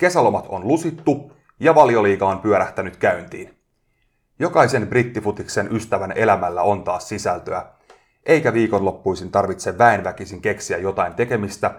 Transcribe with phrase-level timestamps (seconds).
[0.00, 3.58] Kesälomat on lusittu ja valioliiga on pyörähtänyt käyntiin.
[4.38, 7.66] Jokaisen brittifutiksen ystävän elämällä on taas sisältöä,
[8.26, 11.74] eikä viikonloppuisin tarvitse väenväkisin keksiä jotain tekemistä,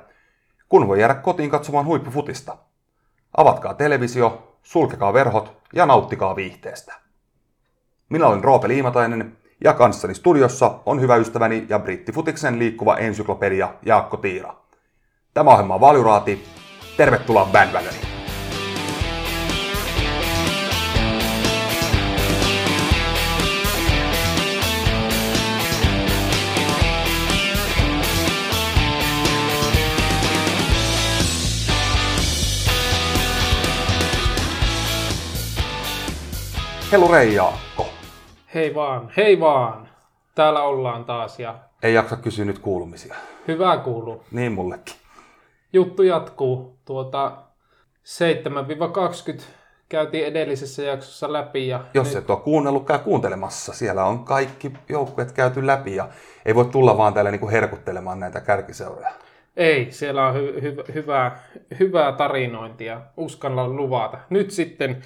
[0.70, 2.58] kun voi jäädä kotiin katsomaan huippufutista.
[3.38, 6.94] Avatkaa televisio, sulkekaa verhot ja nauttikaa viihteestä.
[8.10, 14.18] Minä olen Roope Liimatainen ja kanssani studiossa on hyvä ystäväni ja brittifutiksen liikkuva ensyklopedia Jaakko
[14.18, 14.56] Tiira.
[15.34, 16.61] Tämä ohjelma on Valjuraati.
[17.02, 18.02] Tervetuloa bandwagoniin.
[36.92, 37.88] Hello Rei Jaakko.
[38.54, 39.88] Hei vaan, hei vaan.
[40.36, 43.16] Täällä ollaan taas ja Ei jaksa kysyä nyt kuulumisia.
[43.48, 44.24] hyvää kuuluu.
[44.32, 45.01] Niin mullekin.
[45.74, 46.78] Juttu jatkuu.
[46.86, 47.38] Tuota
[49.38, 49.42] 7-20
[49.90, 53.74] käytiin edellisessä jaksossa läpi ja Jos nyt, et ole kuunnellut, käy kuuntelemassa.
[53.74, 56.10] Siellä on kaikki joukkueet käyty läpi ja
[56.46, 59.10] ei voi tulla vaan täällä niinku herkuttelemaan näitä kärkiseuroja.
[59.58, 61.44] ei, siellä on hy- hy- hyvää,
[61.80, 64.18] hyvää tarinointia, uskallan luvata.
[64.30, 65.02] Nyt sitten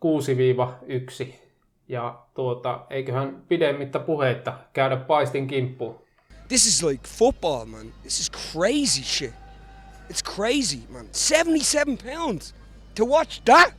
[0.00, 1.34] 6-1
[1.88, 5.98] ja tuota, eiköhän pidemmittä puheitta käydä paistin kimppuun.
[6.48, 7.92] This is like football, man.
[8.02, 9.47] This is crazy shit.
[10.10, 11.06] It's crazy, man.
[11.12, 12.54] 77 pounds
[12.94, 13.74] to watch that?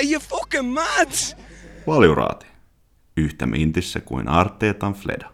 [0.00, 1.08] Are you fucking mad?
[1.86, 2.46] Valjuraati.
[3.16, 5.30] Yhtä mintissä kuin Arteetan Fleda.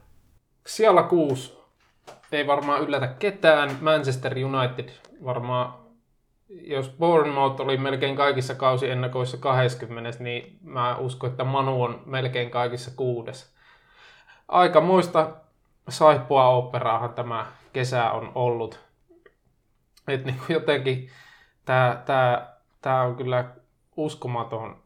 [0.67, 1.59] Siellä kuusi.
[2.33, 3.79] Ei varmaan yllätä ketään.
[3.81, 4.89] Manchester United
[5.25, 5.75] varmaan,
[6.49, 12.91] jos Bournemouth oli melkein kaikissa kausiennakoissa 20, niin mä uskon, että Manu on melkein kaikissa
[12.97, 13.55] kuudes.
[14.49, 15.31] Aika muista
[15.89, 18.88] saippua operaahan tämä kesä on ollut.
[20.09, 21.09] Et niin kuin jotenkin
[21.65, 22.49] tämä, tämä,
[22.83, 23.45] tämä on kyllä
[23.97, 24.83] uskomaton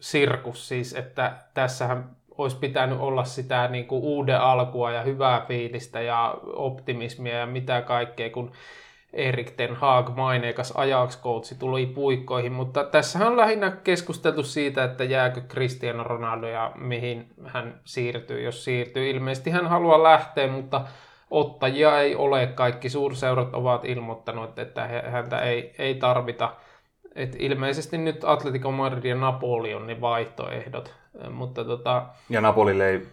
[0.00, 6.00] sirkus siis, että tässähän olisi pitänyt olla sitä niin kuin uuden alkua ja hyvää fiilistä
[6.00, 8.52] ja optimismia ja mitä kaikkea, kun
[9.12, 11.22] Erik Ten Hag, maineikas ajax
[11.58, 17.80] tuli puikkoihin, mutta tässähän on lähinnä keskusteltu siitä, että jääkö Cristiano Ronaldo ja mihin hän
[17.84, 19.10] siirtyy, jos siirtyy.
[19.10, 20.80] Ilmeisesti hän haluaa lähteä, mutta
[21.30, 22.46] ottajia ei ole.
[22.46, 26.54] Kaikki suurseurat ovat ilmoittanut, että häntä ei, ei tarvita.
[27.14, 30.94] Et ilmeisesti nyt Atletico Madrid ja Napoli on ne vaihtoehdot,
[31.30, 33.06] mutta tota, Ja Napolille ei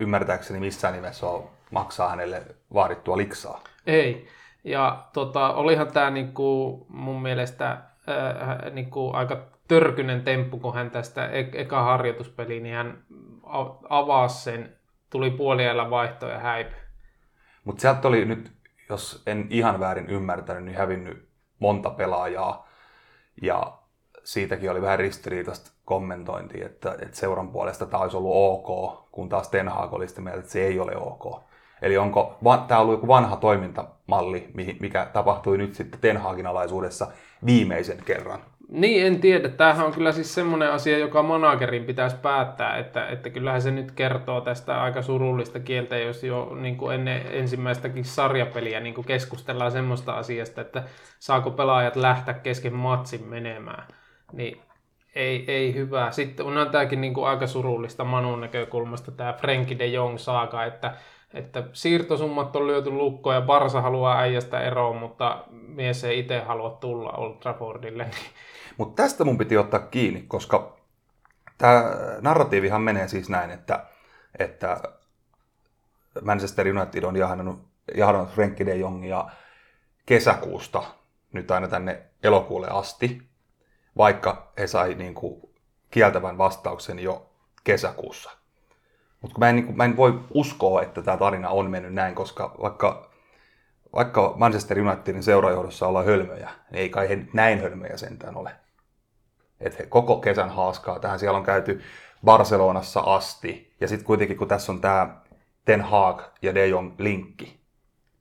[0.00, 2.42] ymmärtääkseni missään nimessä ole maksaa hänelle
[2.74, 3.60] vaadittua liksaa.
[3.86, 4.28] Ei.
[4.64, 11.26] Ja tota, olihan tämä niinku mun mielestä äh, niinku aika törkynen temppu, kun hän tästä
[11.26, 13.02] e- eka harjoituspeli, niin hän
[13.88, 14.76] avasi sen,
[15.10, 16.87] tuli puoliajalla vaihto ja häipy.
[17.68, 18.52] Mutta sieltä oli nyt,
[18.88, 22.68] jos en ihan väärin ymmärtänyt, niin hävinnyt monta pelaajaa.
[23.42, 23.78] Ja
[24.24, 29.48] siitäkin oli vähän ristiriitaista kommentointia, että, että seuran puolesta tämä olisi ollut ok, kun taas
[29.48, 31.42] Ten Hag oli sitä mieltä, että se ei ole ok.
[31.82, 34.50] Eli onko tämä ollut joku vanha toimintamalli,
[34.80, 37.06] mikä tapahtui nyt sitten Ten Hagin alaisuudessa
[37.46, 38.40] viimeisen kerran?
[38.68, 39.48] Niin, en tiedä.
[39.48, 43.92] Tämähän on kyllä siis semmoinen asia, joka managerin pitäisi päättää, että, että kyllähän se nyt
[43.92, 49.72] kertoo tästä aika surullista kieltä, jos jo niin kuin ennen ensimmäistäkin sarjapeliä niin kuin keskustellaan
[49.72, 50.82] semmoista asiasta, että
[51.18, 53.86] saako pelaajat lähteä kesken matsin menemään.
[54.32, 54.60] Niin
[55.14, 56.10] ei, ei hyvä.
[56.10, 60.94] Sitten on tämäkin niin kuin aika surullista Manun näkökulmasta tämä Frenkie de Jong saaka, että,
[61.34, 66.70] että siirtosummat on lyöty lukkoon ja Barsa haluaa äijästä eroon, mutta mies ei itse halua
[66.70, 68.04] tulla Old Traffordille.
[68.04, 68.14] Niin
[68.78, 70.76] Mutta tästä mun piti ottaa kiinni, koska
[71.58, 71.84] tämä
[72.20, 73.86] narratiivihan menee siis näin, että,
[74.38, 74.82] että
[76.22, 79.26] Manchester United on jahdannut, jahdannut Frenkie de Jongia
[80.06, 80.82] kesäkuusta
[81.32, 83.22] nyt aina tänne elokuulle asti,
[83.96, 85.40] vaikka he sai niin kuin
[85.90, 87.30] kieltävän vastauksen jo
[87.64, 88.30] kesäkuussa.
[89.20, 93.10] Mutta mä, niin mä en voi uskoa, että tämä tarina on mennyt näin, koska vaikka,
[93.92, 98.67] vaikka Manchester Unitedin seurajohdossa ollaan hölmöjä, niin ei kai he näin hölmöjä sentään ole.
[99.60, 101.18] Että koko kesän haaskaa tähän.
[101.18, 101.80] Siellä on käyty
[102.24, 103.74] Barcelonassa asti.
[103.80, 105.20] Ja sitten kuitenkin, kun tässä on tämä
[105.64, 107.60] Ten Hag ja De Jong linkki,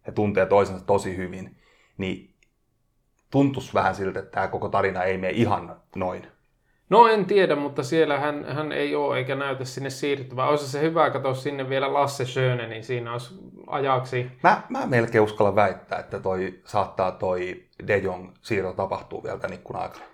[0.07, 1.57] he tuntee toisensa tosi hyvin,
[1.97, 2.33] niin
[3.31, 6.27] tuntuisi vähän siltä, että tämä koko tarina ei mene ihan noin.
[6.89, 10.47] No en tiedä, mutta siellä hän, hän ei ole eikä näytä sinne siirtyvää.
[10.47, 13.33] Olisi se hyvä katsoa sinne vielä Lasse Schöne, niin siinä olisi
[13.67, 14.31] ajaksi.
[14.43, 19.57] Mä, mä melkein uskallan väittää, että toi saattaa toi De Jong siirto tapahtuu vielä tämän
[19.57, 20.05] ikkunan aikana.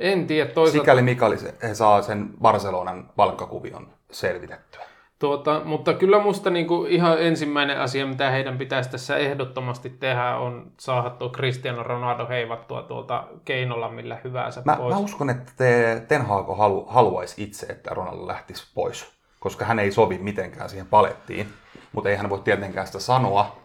[0.00, 0.82] En tiedä, toisaalta...
[0.82, 4.82] Sikäli mikäli se, he saa sen Barcelonan palkkakuvion selvitettyä.
[5.18, 10.72] Tuota, mutta kyllä musta niinku ihan ensimmäinen asia, mitä heidän pitäisi tässä ehdottomasti tehdä, on
[10.78, 14.94] saada tuo Cristiano Ronaldo heivattua tuolta keinolla millä hyvänsä Mä, pois.
[14.94, 19.78] mä uskon, että te, Ten Hag halu, haluaisi itse, että Ronaldo lähtisi pois, koska hän
[19.78, 21.46] ei sovi mitenkään siihen palettiin.
[21.92, 23.56] Mutta ei hän voi tietenkään sitä sanoa.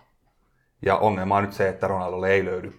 [0.85, 2.73] Ja ongelma on nyt se, että Ronaldolle ei löydy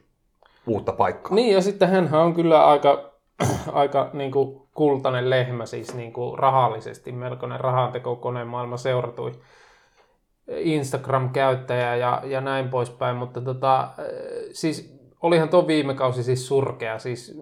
[0.66, 1.34] uutta paikkaa.
[1.34, 3.12] Niin, ja sitten hän on kyllä aika,
[3.72, 9.32] aika niin kuin kultainen lehmä, siis niin kuin rahallisesti melkoinen rahantekokone maailma seuratui
[10.48, 13.88] Instagram-käyttäjä ja, ja näin poispäin, mutta tota, äh,
[14.52, 17.40] siis olihan tuo viime kausi siis surkea, siis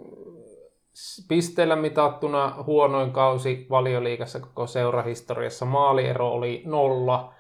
[1.29, 7.34] pisteellä mitattuna huonoin kausi valioliigassa koko seurahistoriassa, maaliero oli nolla,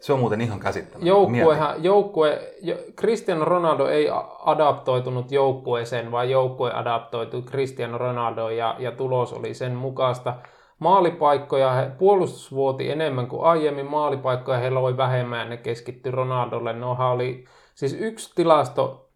[0.00, 1.08] Se on muuten ihan käsittämätöntä.
[1.08, 4.08] Joukkuehan, joukkue, jo, Cristiano Ronaldo ei
[4.44, 10.34] adaptoitunut joukkueeseen, vaan joukkue adaptoitui Cristiano Ronaldoon ja, ja tulos oli sen mukaista.
[10.78, 16.72] Maalipaikkoja, he, puolustus vuoti enemmän kuin aiemmin, maalipaikkoja he loi vähemmän ja ne keskittyi Ronaldolle.
[16.72, 19.08] Nohan oli siis yksi tilasto,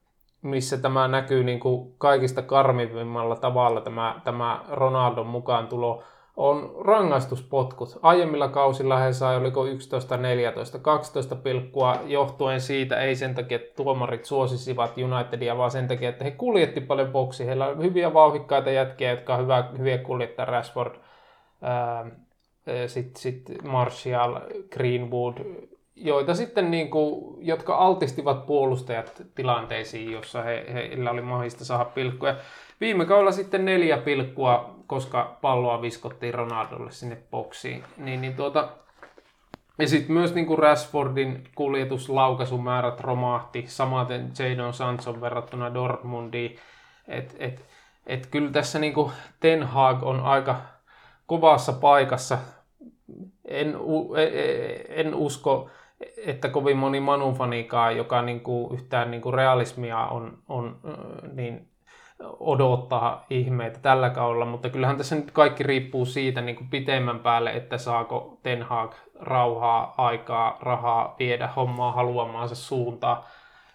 [0.43, 6.03] missä tämä näkyy niin kuin kaikista karmivimmalla tavalla, tämä, tämä Ronaldon mukaan tulo,
[6.37, 7.99] on rangaistuspotkut.
[8.03, 13.83] Aiemmilla kausilla he sai, oliko 11, 14, 12 pilkkua, johtuen siitä, ei sen takia, että
[13.83, 17.47] tuomarit suosisivat Unitedia, vaan sen takia, että he kuljetti paljon boksi.
[17.47, 20.95] Heillä on hyviä vauhikkaita jätkiä, jotka on hyvä, hyviä kuljettaa Rashford,
[22.87, 24.41] sitten sit Martial,
[24.73, 25.35] Greenwood,
[25.97, 32.37] joita sitten niin kuin, jotka altistivat puolustajat tilanteisiin, jossa he, heillä oli mahdollista saada pilkkuja.
[32.81, 37.85] Viime kaudella sitten neljä pilkkua, koska palloa viskottiin Ronaldolle sinne boksiin.
[37.97, 38.69] Niin, niin tuota,
[39.79, 46.57] ja sitten myös niin kuin Rashfordin kuljetuslaukaisumäärät romahti, samaten Jadon Sanson verrattuna Dortmundiin.
[47.09, 47.65] Et, et,
[48.07, 50.57] et kyllä tässä niin kuin Ten Hag on aika
[51.27, 52.39] kovassa paikassa.
[53.45, 53.77] En,
[54.17, 55.71] e- e- en usko,
[56.17, 60.81] että kovin moni Manu-fanikaan, joka niin kuin yhtään niin kuin realismia on, on
[61.33, 61.74] niin
[62.41, 67.51] odottaa ihmeitä tällä kaudella, mutta kyllähän tässä nyt kaikki riippuu siitä niin kuin pitemmän päälle,
[67.51, 73.25] että saako Ten Hag rauhaa, aikaa, rahaa viedä hommaa haluamaansa suuntaan.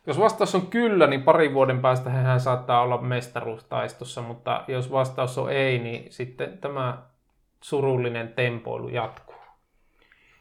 [0.07, 5.37] Jos vastaus on kyllä, niin parin vuoden päästä hän saattaa olla mestaruustaistossa, mutta jos vastaus
[5.37, 6.97] on ei, niin sitten tämä
[7.61, 9.35] surullinen tempoilu jatkuu.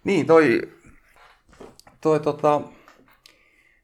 [0.05, 0.63] Niin, toi,
[2.01, 2.61] toi tota,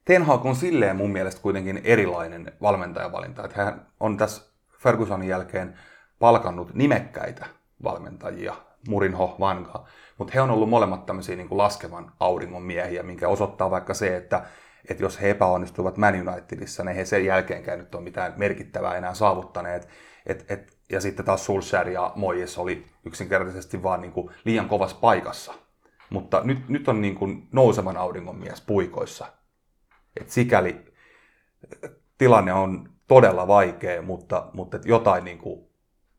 [0.05, 4.43] Ten Hag on silleen mun mielestä kuitenkin erilainen valmentajavalinta, että hän on tässä
[4.79, 5.79] Fergusonin jälkeen
[6.19, 7.45] palkannut nimekkäitä
[7.83, 8.55] valmentajia,
[8.87, 9.85] Murinho, Vanga,
[10.17, 14.17] mutta he on ollut molemmat tämmöisiä niin kuin laskevan auringon miehiä, minkä osoittaa vaikka se,
[14.17, 14.45] että,
[14.89, 19.13] että jos he epäonnistuvat Man Unitedissa, niin he sen jälkeenkään nyt ole mitään merkittävää enää
[19.13, 19.87] saavuttaneet.
[20.25, 24.97] Et, et, ja sitten taas Solskjaer ja Moyes oli yksinkertaisesti vaan niin kuin liian kovassa
[25.01, 25.53] paikassa.
[26.09, 29.25] Mutta nyt, nyt on niin kuin nousevan auringon mies puikoissa.
[30.21, 30.85] Et sikäli
[32.17, 35.67] tilanne on todella vaikea, mutta, mutta jotain niin kuin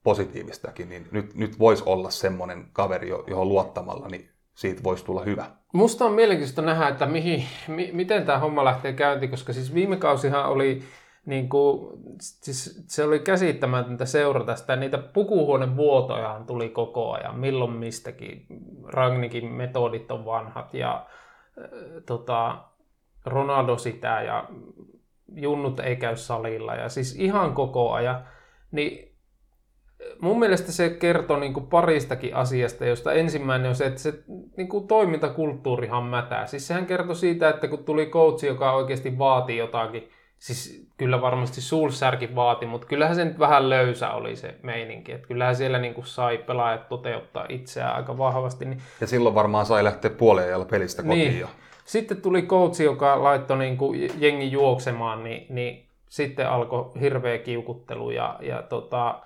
[0.03, 5.47] positiivistakin, niin nyt, nyt voisi olla semmoinen kaveri, johon luottamalla, niin siitä voisi tulla hyvä.
[5.73, 9.97] Musta on mielenkiintoista nähdä, että mihin, mi, miten tämä homma lähtee käyntiin, koska siis viime
[9.97, 10.83] kausihan oli
[11.27, 14.77] niin kuin, siis se oli käsittämätöntä seurata sitä.
[14.77, 18.47] Niitä pukuhuonevuotojahan tuli koko ajan, milloin mistäkin.
[18.85, 21.07] Ragnikin metodit on vanhat ja
[21.59, 21.69] äh,
[22.07, 22.65] tota,
[23.27, 24.45] Ronaldo sitä ja
[25.35, 28.25] junnut ei käy salilla ja siis ihan koko ajan.
[28.71, 29.17] Niin
[30.21, 34.25] mun mielestä se kertoo niin kuin paristakin asiasta, josta ensimmäinen on se, että se
[34.57, 36.47] niin kuin toimintakulttuurihan mätää.
[36.47, 41.61] Siis sehän kertoi siitä, että kun tuli coachi, joka oikeasti vaatii jotakin, siis kyllä varmasti
[41.61, 45.13] Sulsärkin vaati, mutta kyllähän se nyt vähän löysä oli se meininki.
[45.13, 48.65] Että kyllähän siellä niin kuin sai pelaajat toteuttaa itseään aika vahvasti.
[48.65, 51.41] Niin Ja silloin varmaan sai lähteä puoleen ajalla pelistä kotiin niin.
[51.41, 51.49] jo.
[51.87, 58.11] Sitten tuli coachi, joka laittoi niin kuin jengi juoksemaan, niin, niin sitten alkoi hirveä kiukuttelu.
[58.11, 59.23] Ja, ja tota,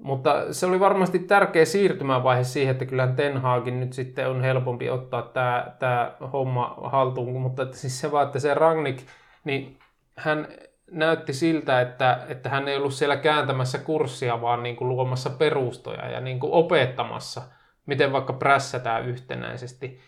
[0.00, 4.90] mutta se oli varmasti tärkeä siirtymävaihe siihen, että kyllähän Ten Hagin nyt sitten on helpompi
[4.90, 7.40] ottaa tämä, tämä homma haltuun.
[7.40, 9.06] Mutta että siis se vaan, että se Rangnick,
[9.44, 9.78] niin
[10.16, 10.48] hän
[10.90, 16.10] näytti siltä, että, että hän ei ollut siellä kääntämässä kurssia, vaan niin kuin luomassa perustoja
[16.10, 17.42] ja niin kuin opettamassa,
[17.86, 20.00] miten vaikka prässätään yhtenäisesti.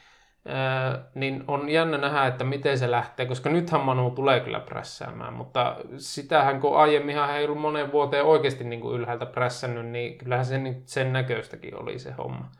[1.14, 5.76] Niin on jännä nähdä, että miten se lähtee, koska nythän Manu tulee kyllä prässäämään, mutta
[5.96, 10.58] sitähän kun aiemminhan ei ollut monen vuoteen oikeasti niin kuin ylhäältä prässännyt, niin kyllähän se
[10.58, 12.50] nyt sen näköistäkin oli se homma.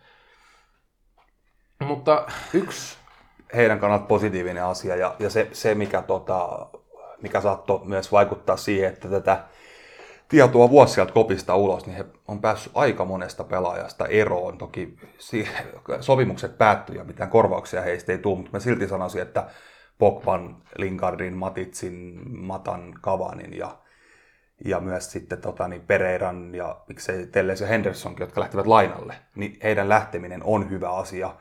[1.78, 2.98] Mutta Yksi
[3.54, 6.66] heidän kannalta positiivinen asia ja, ja se, se mikä, tota,
[7.22, 9.44] mikä saattoi myös vaikuttaa siihen, että tätä
[10.34, 14.58] tietoa vuosi sieltä kopista ulos, niin he on päässyt aika monesta pelaajasta eroon.
[14.58, 14.96] Toki
[16.00, 19.46] sopimukset päättyi ja mitään korvauksia heistä ei tule, mutta mä silti sanoisin, että
[19.98, 23.78] Pogban, Lingardin, Matitsin, Matan, Kavanin ja,
[24.64, 29.58] ja myös sitten tota, niin Pereiran ja miksei Telles ja Hendersonkin, jotka lähtevät lainalle, niin
[29.62, 31.34] heidän lähteminen on hyvä asia.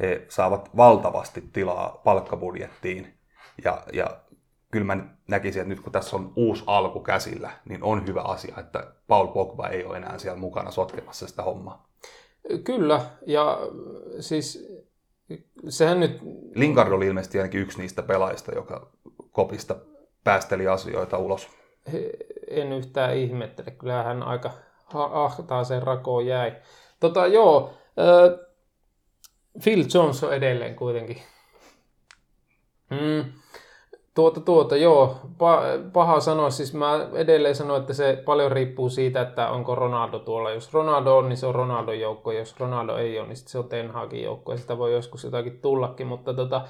[0.00, 3.14] He saavat valtavasti tilaa palkkabudjettiin
[3.64, 4.20] ja, ja
[4.76, 8.56] kyllä mä näkisin, että nyt kun tässä on uusi alku käsillä, niin on hyvä asia,
[8.58, 11.88] että Paul Pogba ei ole enää siellä mukana sotkemassa sitä hommaa.
[12.64, 13.58] Kyllä, ja
[14.20, 14.68] siis
[15.68, 16.20] sehän nyt...
[16.54, 18.90] Lingard oli ilmeisesti ainakin yksi niistä pelaajista, joka
[19.32, 19.76] kopista
[20.24, 21.48] päästeli asioita ulos.
[22.48, 24.50] En yhtään ihmettele, kyllä hän aika
[24.94, 26.52] ahtaa sen rakoon jäi.
[27.00, 28.46] Tota joo, äh,
[29.62, 31.22] Phil Jones on edelleen kuitenkin.
[32.90, 33.32] Mm.
[34.16, 35.16] Tuota, tuota, joo,
[35.92, 36.50] paha sanoa.
[36.50, 40.50] Siis mä edelleen sanon, että se paljon riippuu siitä, että onko Ronaldo tuolla.
[40.50, 42.32] Jos Ronaldo on, niin se on Ronaldon joukko.
[42.32, 44.52] Jos Ronaldo ei ole, niin se on Ten Hagin joukko.
[44.52, 46.06] Ja sitä voi joskus jotakin tullakin.
[46.06, 46.62] Mutta tota,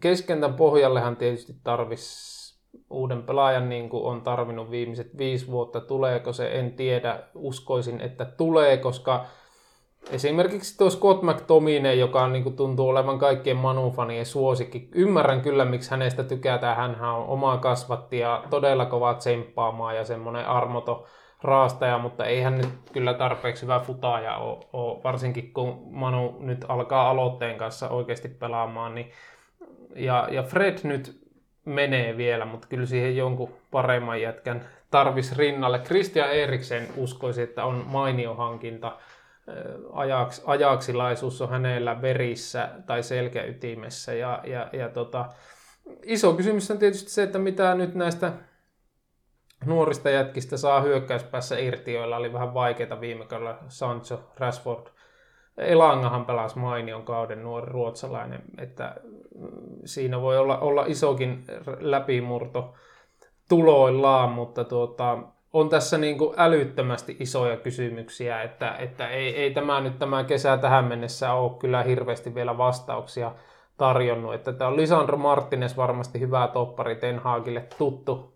[0.00, 2.44] keskentän pohjallehan tietysti tarvisi
[2.90, 5.80] uuden pelaajan, niin kuin on tarvinnut viimeiset viisi vuotta.
[5.80, 7.22] Tuleeko se, en tiedä.
[7.34, 9.24] Uskoisin, että tulee, koska
[10.10, 14.88] Esimerkiksi tuo Scott McTominay, joka on, niin kuin tuntuu olevan kaikkien Manu-fanien suosikki.
[14.94, 16.76] Ymmärrän kyllä, miksi hänestä tykätään.
[16.76, 21.06] Hän on omaa kasvatti ja todella kova tsemppaamaan ja semmoinen armoto
[21.42, 26.64] raastaja, mutta ei hän nyt kyllä tarpeeksi hyvä futaaja ole, ole, varsinkin kun Manu nyt
[26.68, 28.94] alkaa aloitteen kanssa oikeasti pelaamaan.
[28.94, 29.10] Niin,
[29.96, 31.24] ja, ja Fred nyt
[31.64, 35.78] menee vielä, mutta kyllä siihen jonkun paremman jätkän tarvis rinnalle.
[35.78, 38.96] Christian Eriksen uskoisi, että on mainio hankinta
[39.92, 44.12] ajaks, ajaksilaisuus on hänellä verissä tai selkäytimessä.
[44.14, 45.26] Ja, ja, ja tota,
[46.02, 48.32] iso kysymys on tietysti se, että mitä nyt näistä
[49.64, 54.86] nuorista jätkistä saa hyökkäyspäässä irti, joilla oli vähän vaikeita viime kaudella Sancho, Rashford.
[55.58, 58.94] Elangahan pelasi mainion kauden nuori ruotsalainen, että
[59.84, 61.44] siinä voi olla, olla isokin
[61.80, 62.74] läpimurto
[63.48, 65.18] tuloillaan, mutta tuota,
[65.54, 70.56] on tässä niin kuin älyttömästi isoja kysymyksiä, että, että ei, ei tämä nyt tämä kesä
[70.56, 73.32] tähän mennessä ole kyllä hirveästi vielä vastauksia
[73.76, 74.34] tarjonnut.
[74.34, 78.34] Että tämä on Lisandro Martinez varmasti hyvä toppari Ten Hagille tuttu,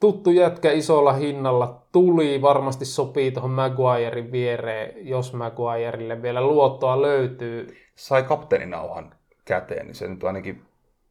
[0.00, 1.82] tuttu jätkä isolla hinnalla.
[1.92, 7.66] Tuli, varmasti sopii tuohon Maguirein viereen, jos Maguirelle vielä luottoa löytyy.
[7.94, 9.14] Sai kapteeninauhan
[9.44, 10.62] käteen, niin se nyt ainakin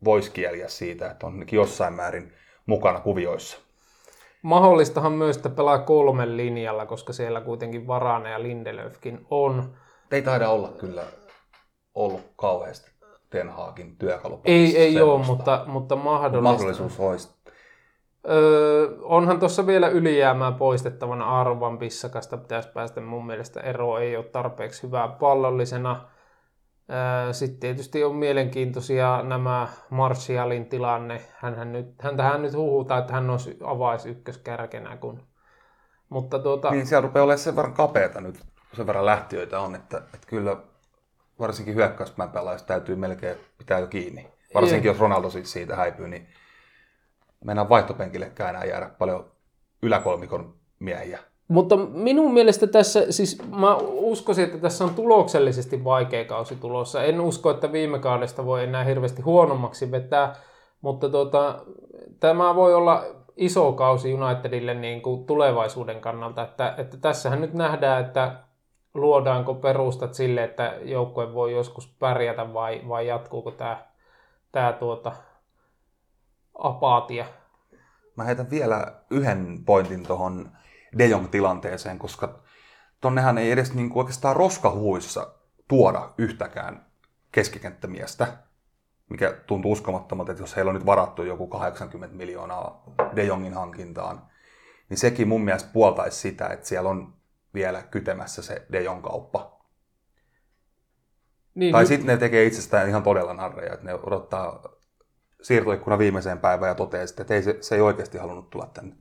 [0.05, 2.34] voisi kieliä siitä, että on jossain määrin
[2.65, 3.69] mukana kuvioissa.
[4.41, 9.74] Mahdollistahan myös, että pelaa kolmen linjalla, koska siellä kuitenkin Varane ja Lindelöfkin on.
[10.12, 11.03] Ei taida olla kyllä
[11.96, 12.91] ollut kauheasti
[13.29, 13.98] Ten Hagin
[14.46, 16.51] Ei, ei ole, mutta, mutta mahdollista.
[16.51, 17.29] mahdollisuus olisi.
[18.29, 24.01] Öö, onhan tuossa vielä ylijäämää poistettavana Arvan pissakasta pitäisi päästä mun mielestä eroon.
[24.01, 26.10] Ei ole tarpeeksi hyvää pallollisena.
[27.31, 31.22] Sitten tietysti on mielenkiintoisia nämä Martialin tilanne.
[31.36, 34.98] Hänhän nyt, häntähän nyt huhutaan, että hän on avais ykköskärkenä.
[34.98, 35.24] Kun...
[36.10, 36.72] Mutta tuota...
[36.72, 38.39] Niin, siellä rupeaa olemaan sen verran kapeata nyt,
[38.74, 40.58] sen verran lähtiöitä on, että, että kyllä
[41.39, 44.27] varsinkin hyökkäyspään pelaajista täytyy melkein pitää jo kiinni.
[44.53, 46.27] Varsinkin jos Ronaldo siitä häipyy, niin
[47.46, 49.31] mennään vaihtopenkillekään enää jäädä paljon
[49.81, 51.19] yläkolmikon miehiä.
[51.50, 57.03] Mutta minun mielestä tässä, siis mä uskoisin, että tässä on tuloksellisesti vaikea kausi tulossa.
[57.03, 60.36] En usko, että viime kaudesta voi enää hirveästi huonommaksi vetää,
[60.82, 61.65] mutta tuota,
[62.20, 63.03] tämä voi olla
[63.38, 68.36] iso kausi Unitedille niin kuin tulevaisuuden kannalta, että, että tässähän nyt nähdään, että
[68.94, 73.86] luodaanko perustat sille, että joukkue voi joskus pärjätä vai, vai jatkuuko tämä,
[74.51, 75.12] tämä tuota,
[76.53, 77.25] apaatia.
[78.15, 80.51] Mä heitän vielä yhden pointin tuohon
[80.98, 82.39] De Jong-tilanteeseen, koska
[83.01, 85.34] tonnehan ei edes niin kuin oikeastaan roskahuissa
[85.67, 86.86] tuoda yhtäkään
[87.31, 88.27] keskikenttämiestä,
[89.10, 92.84] mikä tuntuu uskomattomalta, että jos heillä on nyt varattu joku 80 miljoonaa
[93.15, 94.22] De Jongin hankintaan,
[94.89, 97.13] niin sekin mun mielestä puoltaisi sitä, että siellä on
[97.53, 99.60] vielä kytemässä se De Jong-kauppa.
[101.55, 104.63] Niin, tai sitten ne tekee itsestään ihan todella narreja, että ne odottaa
[105.41, 108.96] siirtoikkuna viimeiseen päivään ja toteaa sitten, että ei, se, se ei oikeasti halunnut tulla tänne.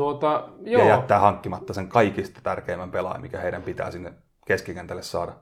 [0.00, 0.82] Tuota, joo.
[0.82, 4.12] Ja jättää hankkimatta sen kaikista tärkeimmän pelaajan, mikä heidän pitää sinne
[4.46, 5.32] keskikentälle saada.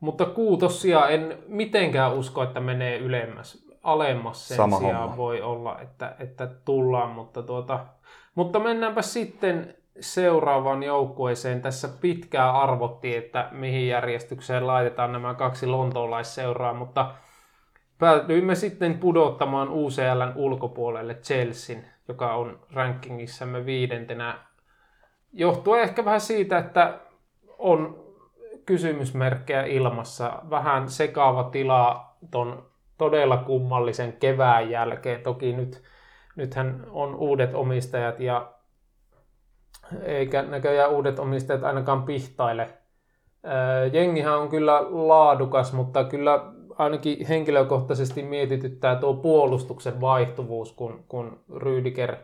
[0.00, 3.66] Mutta kuutossia en mitenkään usko, että menee ylemmäs.
[3.82, 5.16] Alemmas sen Sama sijaan homma.
[5.16, 7.10] voi olla, että, että tullaan.
[7.10, 7.86] Mutta, tuota,
[8.34, 11.62] mutta mennäänpä sitten seuraavaan joukkueeseen.
[11.62, 17.14] Tässä pitkään arvottiin, että mihin järjestykseen laitetaan nämä kaksi lontoolaisseuraa, mutta
[17.98, 24.38] päädyimme sitten pudottamaan UCLn ulkopuolelle Chelsean joka on rankingissamme viidentenä.
[25.32, 26.98] Johtuen ehkä vähän siitä, että
[27.58, 28.04] on
[28.66, 30.42] kysymysmerkkejä ilmassa.
[30.50, 32.66] Vähän sekaava tila ton
[32.98, 35.22] todella kummallisen kevään jälkeen.
[35.22, 35.82] Toki nyt,
[36.36, 38.52] nythän on uudet omistajat ja
[40.02, 42.68] eikä näköjään uudet omistajat ainakaan pihtaile.
[43.92, 46.44] Jengihän on kyllä laadukas, mutta kyllä
[46.80, 52.16] ainakin henkilökohtaisesti mietityttää tuo puolustuksen vaihtuvuus, kun, kun Rydiger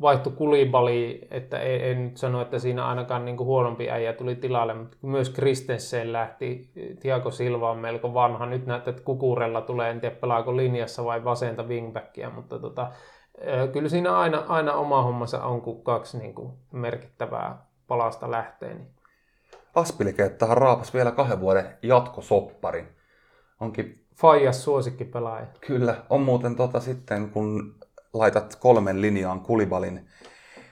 [0.00, 4.34] vaihtui kulibali, että en, en nyt sano, että siinä ainakaan niin kuin huonompi äijä tuli
[4.34, 9.90] tilalle, mutta myös Kristensen lähti, Tiago Silva on melko vanha, nyt näyttää, että Kukurella tulee,
[9.90, 12.90] en tiedä pelaako linjassa vai vasenta wingbackia, mutta tota,
[13.72, 18.74] kyllä siinä aina, aina oma hommansa on, kun kaksi niin kuin merkittävää palasta lähtee.
[18.74, 18.90] Niin.
[19.74, 22.95] Aspilikeettahan raapas vielä kahden vuoden jatkosopparin.
[23.60, 24.06] Onkin...
[24.14, 25.46] Faijas suosikkipelaaja.
[25.66, 27.74] Kyllä, on muuten tota sitten, kun
[28.12, 30.08] laitat kolmen linjaan Kulibalin,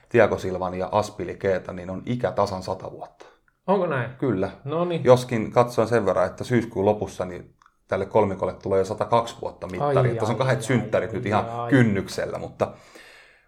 [0.09, 3.25] Tiago Silvan ja Aspilikeeta, niin on ikä tasan sata vuotta.
[3.67, 4.09] Onko näin?
[4.17, 4.49] Kyllä.
[4.63, 5.03] No niin.
[5.03, 7.55] Joskin katsoin sen verran, että syyskuun lopussa niin
[7.87, 10.09] tälle kolmikolle tulee jo 102 vuotta mittari.
[10.09, 11.69] Ai, Tässä on kahdet ai, synttärit ai, nyt ihan ai.
[11.69, 12.73] kynnyksellä, mutta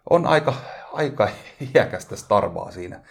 [0.10, 0.54] on aika,
[0.94, 1.30] aika
[1.76, 3.02] iäkästä starvaa siinä.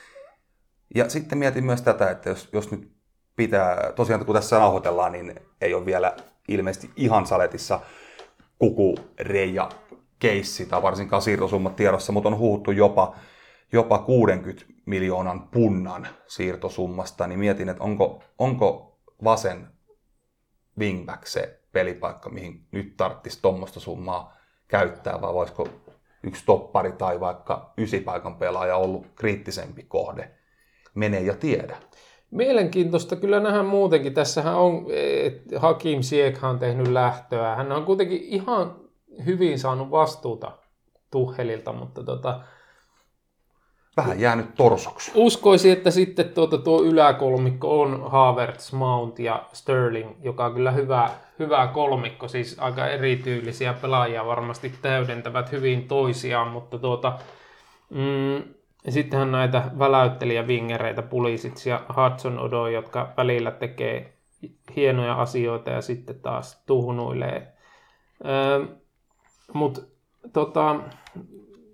[0.95, 2.96] Ja sitten mietin myös tätä, että jos, jos nyt
[3.37, 6.17] pitää, tosiaan kun tässä nauhoitellaan, niin ei ole vielä
[6.49, 7.81] ilmeisesti ihan saletissa
[8.59, 9.69] kuku reija
[10.19, 13.17] keissi tai varsinkaan siirtosummat tiedossa, mutta on huuttu jopa,
[13.73, 19.67] jopa 60 miljoonan punnan siirtosummasta, niin mietin, että onko, onko vasen
[20.79, 24.37] wingback se pelipaikka, mihin nyt tarvitsisi tuommoista summaa
[24.69, 25.69] käyttää, vai voisiko
[26.23, 30.31] yksi toppari tai vaikka ysipaikan pelaaja ollut kriittisempi kohde.
[30.95, 31.77] Mene ja tiedä.
[32.37, 34.15] Mielenkiintoista kyllä nähdä muutenkin.
[34.15, 34.87] Tässähän on,
[35.25, 37.55] että Hakim Siek on tehnyt lähtöä.
[37.55, 38.77] Hän on kuitenkin ihan
[39.27, 40.53] hyvin saanut vastuuta
[41.11, 42.41] Tuhelilta, mutta tota,
[43.97, 45.13] Vähän jäänyt torsoksi.
[45.15, 51.11] Uskoisin, että sitten tuota, tuo yläkolmikko on Havertz, Mount ja Sterling, joka on kyllä hyvä,
[51.39, 57.19] hyvä kolmikko, siis aika erityylisiä pelaajia varmasti täydentävät hyvin toisiaan, mutta tuota,
[57.91, 58.43] mm,
[58.93, 64.13] sittenhän näitä väläyttelijä vingereitä, Pulisic ja Hudson Odo, jotka välillä tekee
[64.77, 67.53] hienoja asioita ja sitten taas tuhnuilee.
[68.27, 68.67] Öö,
[69.53, 69.81] mutta
[70.33, 70.77] tota,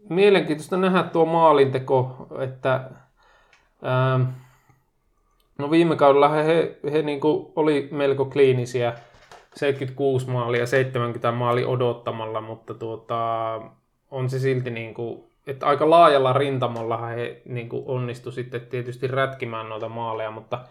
[0.09, 2.91] mielenkiintoista nähdä tuo maalinteko, että
[3.83, 4.21] ää,
[5.59, 8.95] no viime kaudella he, he, he niinku oli melko kliinisiä,
[9.55, 13.61] 76 maalia, 70 maali odottamalla, mutta tuota,
[14.11, 19.89] on se silti niinku, että aika laajalla rintamalla he niinku onnistu sitten tietysti rätkimään noita
[19.89, 20.65] maaleja, mutta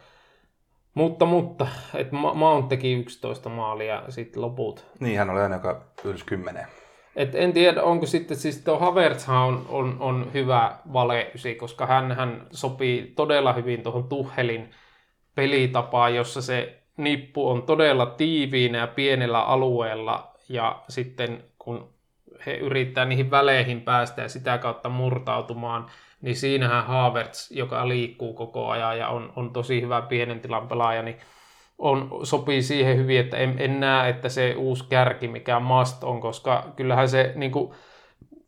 [0.93, 4.85] mutta, mutta, että Mount teki 11 maalia sitten loput.
[4.99, 6.67] Niin, hän oli aina joka ylsi 10.
[7.15, 12.11] Et en tiedä, onko sitten, siis tuo Havertz on, on, on hyvä valeysi, koska hän,
[12.11, 14.71] hän sopii todella hyvin tuohon Tuhelin
[15.35, 21.89] pelitapaan, jossa se nippu on todella tiiviinä ja pienellä alueella, ja sitten kun
[22.45, 25.85] he yrittää niihin väleihin päästä ja sitä kautta murtautumaan,
[26.21, 31.01] niin siinähän Havertz, joka liikkuu koko ajan ja on, on tosi hyvä pienen tilan pelaaja,
[31.01, 31.17] niin
[31.77, 36.21] on, sopii siihen hyvin, että en, en näe, että se uusi kärki, mikä must on,
[36.21, 37.73] koska kyllähän se niin kuin,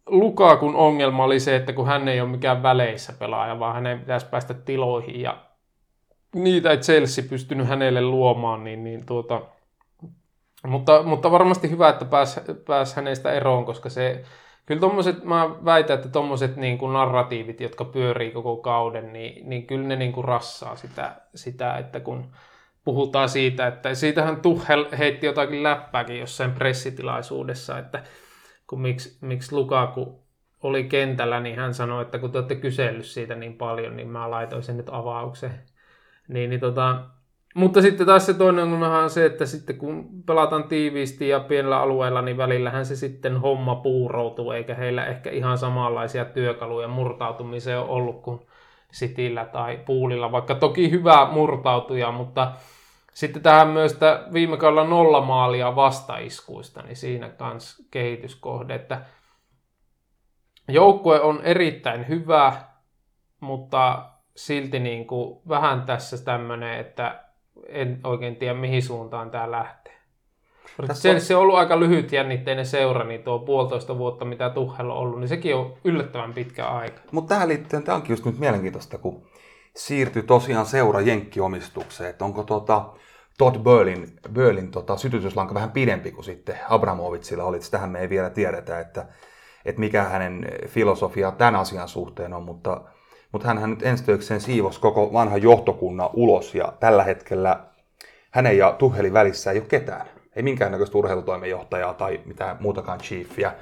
[0.06, 4.26] Lukakun ongelma oli se, että kun hän ei ole mikään väleissä pelaaja, vaan hänen pitäisi
[4.26, 5.38] päästä tiloihin ja
[6.36, 9.42] niitä ei Chelsea pystynyt hänelle luomaan, niin, niin tuota,
[10.68, 14.24] mutta, mutta varmasti hyvä, että pääsi pääs hänestä eroon, koska se,
[14.66, 19.68] kyllä tommoset, mä väitän, että tuommoiset niin kuin narratiivit, jotka pyörii koko kauden, niin, niin
[19.68, 22.32] kyllä ne niin kuin rassaa sitä, sitä, että kun
[22.86, 28.04] puhutaan siitä, että siitähän Tuhel heitti jotakin läppääkin jossain pressitilaisuudessa, että
[28.68, 30.24] kun miksi, miksi Lukaku
[30.64, 34.32] oli kentällä, niin hän sanoi, että kun te olette kysellyt siitä niin paljon, niin mä
[34.32, 35.64] laitoin sen nyt avaukseen.
[36.28, 37.06] Niin, niin tota,
[37.54, 42.22] mutta sitten taas se toinen on se, että sitten kun pelataan tiiviisti ja pienellä alueella,
[42.22, 48.22] niin välillähän se sitten homma puuroutuu, eikä heillä ehkä ihan samanlaisia työkaluja murtautumiseen ole ollut
[48.22, 48.40] kuin
[48.92, 52.52] Sitillä tai Puulilla, vaikka toki hyvä murtautuja, mutta
[53.14, 54.00] sitten tähän myös
[54.34, 59.02] viime kaudella nolla maalia vastaiskuista, niin siinä kans kehityskohde, että
[60.68, 62.54] joukkue on erittäin hyvä,
[63.40, 67.23] mutta silti niin kuin vähän tässä tämmöinen, että
[67.68, 69.94] en oikein tiedä mihin suuntaan tämä lähtee.
[70.88, 71.22] Tässä on...
[71.22, 75.20] Se on ollut aika lyhyt jännitteinen seura, niin tuo puolitoista vuotta, mitä Tuhel on ollut,
[75.20, 77.02] niin sekin on yllättävän pitkä aika.
[77.12, 79.28] Mutta tähän liittyen, tämä onkin just nyt mielenkiintoista, kun
[79.76, 82.86] siirtyi tosiaan seura jenkkiomistukseen, että onko tuota,
[83.38, 87.60] Todd Burlin, Burlin tota, sytytyslanka vähän pidempi kuin sitten Abramovitsilla oli.
[87.72, 89.06] Tähän me ei vielä tiedetä, että,
[89.66, 92.82] että mikä hänen filosofia tämän asian suhteen on, mutta,
[93.34, 97.66] mutta hän nyt ensi töikseen siivosi koko vanhan johtokunnan ulos ja tällä hetkellä
[98.32, 100.08] hänen ja Tuhelin välissä ei ole ketään.
[100.36, 103.54] Ei minkäännäköistä urheilutoimenjohtajaa tai mitään muutakaan chiefiä.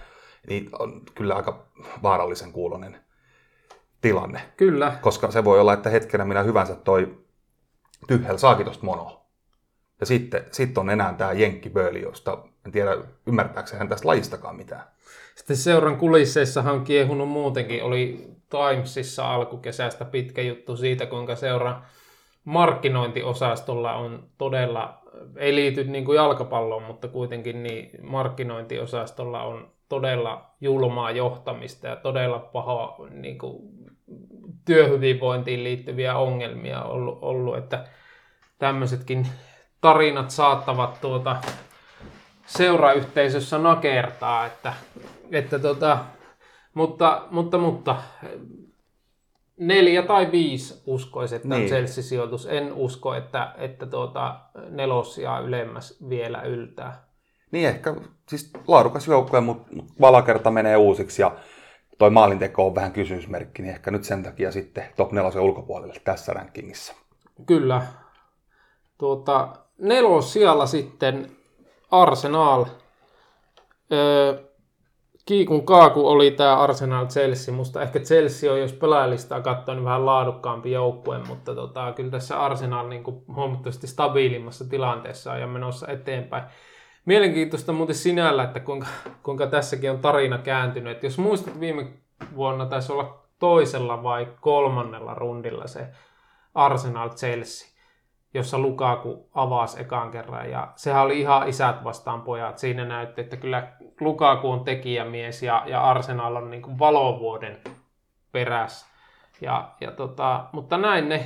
[0.48, 1.66] Niin on kyllä aika
[2.04, 2.98] vaarallisen kuulonen
[4.02, 4.42] tilanne.
[4.58, 4.98] Kyllä.
[5.02, 7.18] Koska se voi olla, että hetkenä minä hyvänsä toi
[8.08, 9.26] Tyhel saakin tosta mono.
[10.00, 14.56] Ja sitten sit on enää tämä Jenkki Böli, josta en tiedä ymmärtääkö hän tästä lajistakaan
[14.56, 14.84] mitään.
[15.42, 17.84] Sitten seuran kulisseissahan on kiehunut muutenkin.
[17.84, 21.86] Oli Timesissa alkukesästä pitkä juttu siitä, kuinka seuran
[22.46, 25.02] markkinointiosastolla on todella,
[25.38, 32.40] ei liity niin kuin jalkapalloon, mutta kuitenkin niin markkinointiosastolla on todella julmaa johtamista ja todella
[32.40, 33.62] paha niin kuin,
[34.66, 37.86] työhyvinvointiin liittyviä ongelmia ollut, ollut että
[38.60, 39.28] tämmöisetkin
[39.82, 41.36] tarinat saattavat tuota
[42.46, 44.74] seurayhteisössä nakertaa, että,
[45.32, 45.98] että tota,
[46.74, 47.96] mutta, mutta, mutta
[49.58, 51.68] neljä tai viisi uskoisin, että niin.
[51.68, 52.46] Chelsea-sijoitus.
[52.46, 54.40] En usko, että, että tuota,
[54.70, 57.06] nelosia ylemmäs vielä yltää.
[57.52, 57.96] Niin ehkä,
[58.30, 59.68] siis laadukas joukkue, mutta
[60.02, 61.36] valakerta menee uusiksi ja
[61.98, 66.34] toi maalinteko on vähän kysymysmerkki, niin ehkä nyt sen takia sitten top nelosen ulkopuolelle tässä
[66.34, 66.94] rankingissa.
[67.46, 67.82] Kyllä.
[68.98, 71.32] Tuota, nelos siellä sitten
[71.92, 72.66] Arsenal.
[73.92, 74.51] Öö,
[75.32, 77.54] kiikun kaaku oli tämä Arsenal Chelsea.
[77.54, 82.46] Musta ehkä Chelsea on, jos pelaajalistaa katsoo, niin vähän laadukkaampi joukkue, mutta tota, kyllä tässä
[82.46, 86.44] Arsenal niin kuin huomattavasti stabiilimmassa tilanteessa ja menossa eteenpäin.
[87.06, 88.88] Mielenkiintoista muuten sinällä, että kuinka,
[89.24, 90.98] kuinka tässäkin on tarina kääntynyt.
[90.98, 91.88] Et jos muistat viime
[92.36, 95.88] vuonna taisi olla toisella vai kolmannella rundilla se
[96.56, 97.68] Arsenal Chelsea
[98.34, 100.50] jossa Lukaku avasi ekan kerran.
[100.50, 102.58] Ja sehän oli ihan isät vastaan pojat.
[102.58, 103.68] Siinä näytti, että kyllä
[104.00, 107.58] Lukaku on tekijämies ja, ja Arsenal on niin kuin valovuoden
[108.32, 108.86] perässä.
[109.42, 111.26] Ja, ja tota, mutta näin ne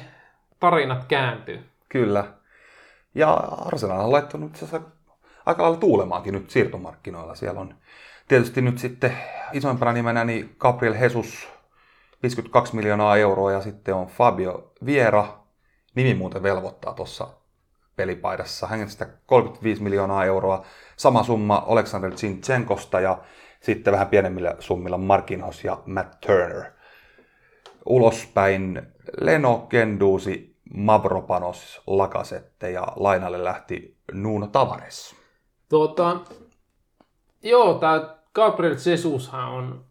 [0.60, 1.70] tarinat kääntyy.
[1.90, 2.26] Kyllä.
[3.16, 3.34] Ja
[3.66, 4.66] Arsenal on laittanut
[5.46, 7.36] aika lailla tuulemaankin nyt siirtomarkkinoilla.
[7.36, 7.76] Siellä on
[8.28, 9.18] tietysti nyt sitten
[9.54, 11.48] isoimpana nimenä niin Gabriel Jesus
[12.24, 15.45] 52 miljoonaa euroa ja sitten on Fabio Viera
[15.96, 17.28] nimi muuten velvoittaa tuossa
[17.96, 18.68] pelipaidassa.
[18.68, 20.66] Hänestä 35 miljoonaa euroa.
[20.98, 23.18] Sama summa Alexander Zinchenkosta ja
[23.62, 26.64] sitten vähän pienemmillä summilla Markinhos ja Matt Turner.
[27.86, 28.82] Ulospäin
[29.22, 35.16] Leno, Kenduusi, Mavropanos, Lakasette ja lainalle lähti Nuno Tavares.
[35.70, 36.20] Tuota,
[37.44, 39.86] joo, tämä Gabriel Jesushan on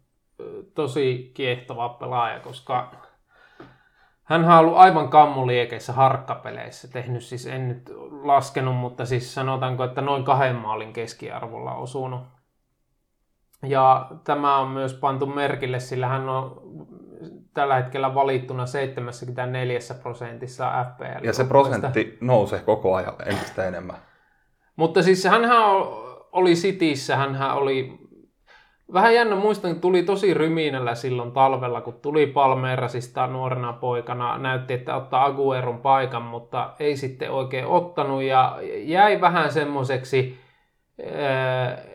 [0.73, 2.91] tosi kiehtova pelaaja, koska
[4.25, 7.91] hän on ollut aivan kammuliekeissä harkkapeleissä, tehnyt siis, en nyt
[8.23, 12.21] laskenut, mutta siis sanotaanko, että noin kahden maalin keskiarvolla osunut.
[13.63, 16.61] Ja tämä on myös pantu merkille, sillä hän on
[17.53, 21.25] tällä hetkellä valittuna 74 prosentissa FPL.
[21.25, 23.97] Ja se prosentti nousee koko ajan entistä enemmän.
[24.75, 25.41] Mutta siis hän
[26.31, 28.04] oli Cityssä, hän oli
[28.93, 34.37] Vähän jännä muistan, että tuli tosi ryminällä silloin talvella, kun tuli Palmeerasista nuorena poikana.
[34.37, 40.39] Näytti, että ottaa Agueron paikan, mutta ei sitten oikein ottanut ja jäi vähän semmoiseksi,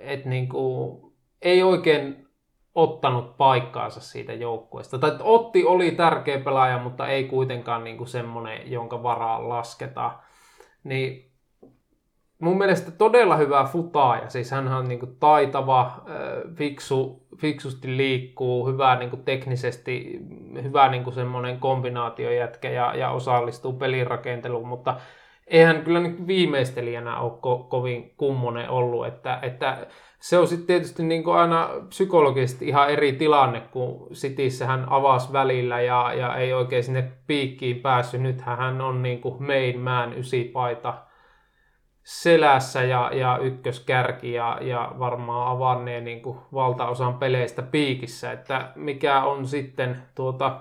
[0.00, 2.26] että niinku, ei oikein
[2.74, 4.98] ottanut paikkaansa siitä joukkueesta.
[4.98, 10.18] Tai otti oli tärkeä pelaaja, mutta ei kuitenkaan niinku semmoinen, jonka varaan lasketaan.
[10.84, 11.29] Niin
[12.40, 14.28] mun mielestä todella hyvä futaaja.
[14.28, 15.92] Siis hän on niin taitava,
[16.54, 20.20] fiksu, fiksusti liikkuu, hyvä niin teknisesti,
[20.62, 24.96] hyvä niin semmoinen kombinaatiojätkä ja, ja osallistuu pelirakenteluun, mutta
[25.46, 29.86] eihän kyllä nyt viimeistelijänä ole ko- kovin kummonen ollut, että, että
[30.18, 35.80] se on sitten tietysti niin aina psykologisesti ihan eri tilanne, kun Cityssä hän avasi välillä
[35.80, 38.20] ja, ja ei oikein sinne piikkiin päässyt.
[38.20, 40.94] Nythän hän on niin kuin main man ysipaita
[42.10, 46.22] selässä ja, ja ykköskärki ja, ja varmaan avannee niin
[46.54, 50.60] valtaosan peleistä piikissä, että mikä on sitten tuota,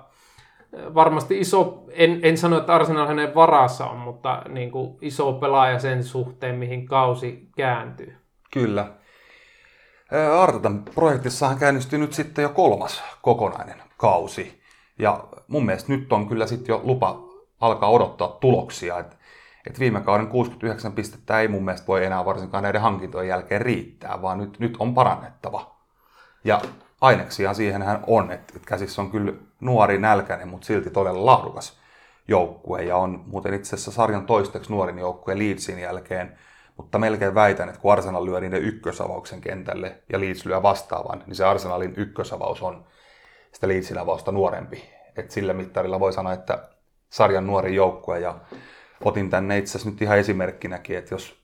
[0.74, 5.80] varmasti iso, en, en sano, että Arsenal hänen varassa on, mutta niin kuin iso pelaaja
[5.80, 8.18] sen suhteen, mihin kausi kääntyy.
[8.54, 8.92] Kyllä.
[10.40, 14.62] Artetan projektissahan käynnistyy nyt sitten jo kolmas kokonainen kausi.
[15.00, 17.20] Ja mun mielestä nyt on kyllä sitten jo lupa
[17.60, 19.04] alkaa odottaa tuloksia.
[19.70, 24.22] Et viime kauden 69 pistettä ei mun mielestä voi enää varsinkaan näiden hankintojen jälkeen riittää,
[24.22, 25.76] vaan nyt, nyt on parannettava.
[26.44, 26.62] Ja
[27.02, 31.80] aineksia siihen hän on, että et käsissä on kyllä nuori nälkäinen, mutta silti todella laadukas
[32.28, 32.84] joukkue.
[32.84, 36.38] Ja on muuten itse asiassa sarjan toisteksi nuorin joukkue Leedsin jälkeen.
[36.78, 41.36] mutta melkein väitän, että kun Arsenal lyö niiden ykkösavauksen kentälle ja Leeds lyö vastaavan, niin
[41.36, 42.86] se Arsenalin ykkösavaus on
[43.52, 44.84] sitä Leedsin avausta nuorempi.
[45.16, 46.70] Et sillä mittarilla voi sanoa, että
[47.10, 48.36] sarjan nuori joukkue ja
[49.04, 51.40] otin tänne itse asiassa nyt ihan esimerkkinäkin, että jos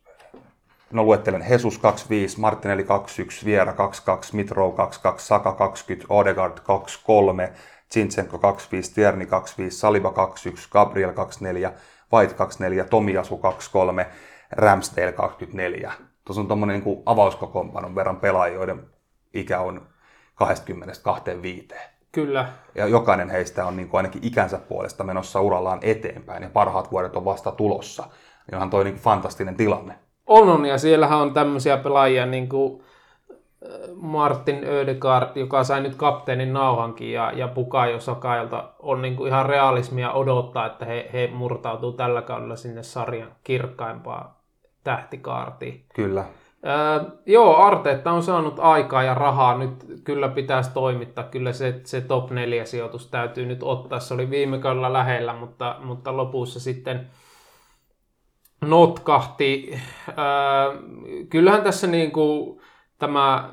[0.92, 7.54] no luettelen Jesus 25, Martinelli 21, Viera 22, Mitro 22, Saka 20, Odegaard 23,
[7.94, 11.72] Zinchenko 25, Tierni 25, Saliba 21, Gabriel 24,
[12.14, 14.08] White 24, Tomiasu 23,
[14.52, 15.94] Ramsdale 24.
[16.26, 18.88] Tuossa on tuommoinen niin avauskokoonpanon verran pelaajia, joiden
[19.34, 19.88] ikä on
[21.74, 21.76] 20-25.
[22.16, 22.48] Kyllä.
[22.76, 27.16] Ja jokainen heistä on niin kuin ainakin ikänsä puolesta menossa urallaan eteenpäin ja parhaat vuodet
[27.16, 28.04] on vasta tulossa.
[28.48, 29.96] Niin onhan toi niin fantastinen tilanne.
[30.28, 35.96] On, on, ja siellähän on tämmöisiä pelaajia niin kuin äh, Martin Ödegaard, joka sai nyt
[35.96, 41.30] kapteenin nauhankin, ja, ja Bukayo Sakailta on niin kuin ihan realismia odottaa, että he, he
[41.34, 44.30] murtautuu tällä kaudella sinne sarjan kirkkaimpaan
[44.84, 45.86] tähtikaartiin.
[45.96, 46.26] Kyllä.
[46.66, 49.58] Öö, joo, Arteetta on saanut aikaa ja rahaa.
[49.58, 51.24] Nyt kyllä pitäisi toimittaa.
[51.24, 54.00] Kyllä se, se top 4 sijoitus täytyy nyt ottaa.
[54.00, 57.08] Se oli viime kaudella lähellä, mutta, mutta lopussa sitten
[58.62, 59.80] notkahti.
[60.10, 60.16] Öö,
[61.30, 62.62] kyllähän tässä niin kuin
[63.00, 63.50] tämä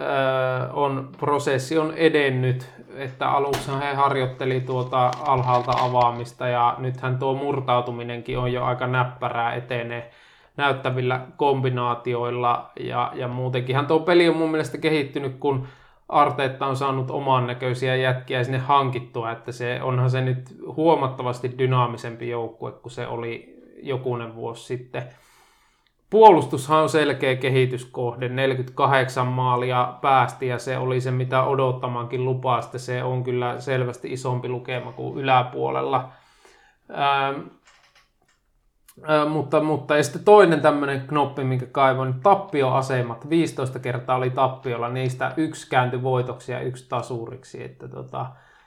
[0.00, 7.34] öö, on, prosessi on edennyt, että aluksi he harjoitteli tuota alhaalta avaamista ja nythän tuo
[7.34, 10.10] murtautuminenkin on jo aika näppärää etenee
[10.58, 15.66] näyttävillä kombinaatioilla ja, ja muutenkinhan tuo peli on mun mielestä kehittynyt, kun
[16.08, 22.28] Arteetta on saanut oman näköisiä jätkiä sinne hankittua, että se onhan se nyt huomattavasti dynaamisempi
[22.28, 25.02] joukkue kuin se oli jokunen vuosi sitten.
[26.10, 33.02] Puolustushan on selkeä kehityskohde, 48 maalia päästi ja se oli se mitä odottamankin lupaa, se
[33.02, 36.08] on kyllä selvästi isompi lukema kuin yläpuolella.
[36.90, 37.40] Ähm,
[39.28, 43.30] mutta, mutta ja sitten toinen tämmöinen knoppi, minkä kaivoin, tappioasemat.
[43.30, 47.64] 15 kertaa oli tappiolla, niistä yksi kääntyi voitoksi ja yksi tasuriksi.
[47.64, 48.26] Että tota,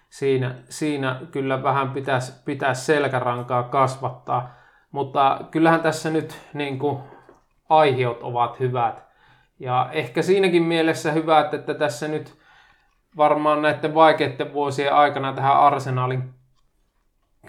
[0.09, 4.55] siinä, siinä kyllä vähän pitäisi, pitäisi selkärankaa kasvattaa.
[4.91, 6.97] Mutta kyllähän tässä nyt niin kuin,
[7.69, 9.03] aiheut ovat hyvät.
[9.59, 12.37] Ja ehkä siinäkin mielessä hyvät, että tässä nyt
[13.17, 16.33] varmaan näiden vaikeiden vuosien aikana tähän arsenaalin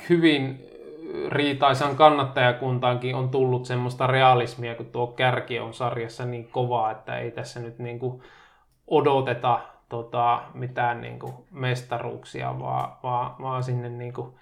[0.08, 0.71] hyvin
[1.28, 7.30] riitaisan kannattajakuntaankin on tullut semmoista realismia, kun tuo kärki on sarjassa niin kovaa, että ei
[7.30, 8.22] tässä nyt niin kuin
[8.86, 14.32] odoteta tota, mitään niin kuin mestaruuksia, vaan, vaan, vaan sinne niin kuin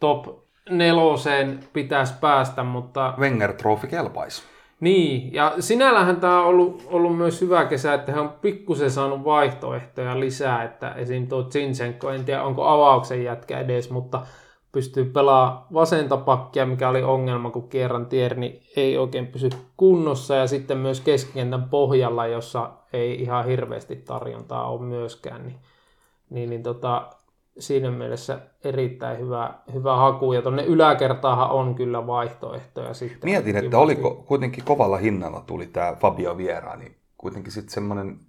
[0.00, 0.26] top
[0.70, 3.14] neloseen pitäisi päästä, mutta...
[3.18, 4.42] Wenger Trophy kelpaisi.
[4.80, 9.24] Niin, ja sinällähän tämä on ollut, ollut myös hyvä kesä, että hän on pikkusen saanut
[9.24, 11.26] vaihtoehtoja lisää, että esim.
[11.26, 14.26] tuo Zinchenko, en tiedä onko avauksen jätkä edes, mutta
[14.72, 20.46] pystyy pelaamaan vasenta pakkia, mikä oli ongelma, kun kierran Tierni ei oikein pysy kunnossa, ja
[20.46, 25.56] sitten myös keskikentän pohjalla, jossa ei ihan hirveästi tarjontaa ole myöskään, niin,
[26.30, 27.10] niin, niin tota,
[27.58, 33.30] siinä mielessä erittäin hyvä, hyvä haku, ja tuonne yläkertaahan on kyllä vaihtoehtoja sitten.
[33.30, 38.20] Mietin, että oliko kuitenkin kovalla hinnalla tuli tämä Fabio Viera, niin kuitenkin sitten semmoinen,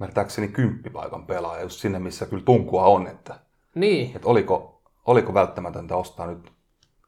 [0.00, 3.34] ymmärtääkseni kymppipaikan pelaaja, just sinne, missä kyllä tunkua on, että,
[3.74, 4.16] niin.
[4.16, 4.77] että oliko,
[5.08, 6.52] oliko välttämätöntä ostaa nyt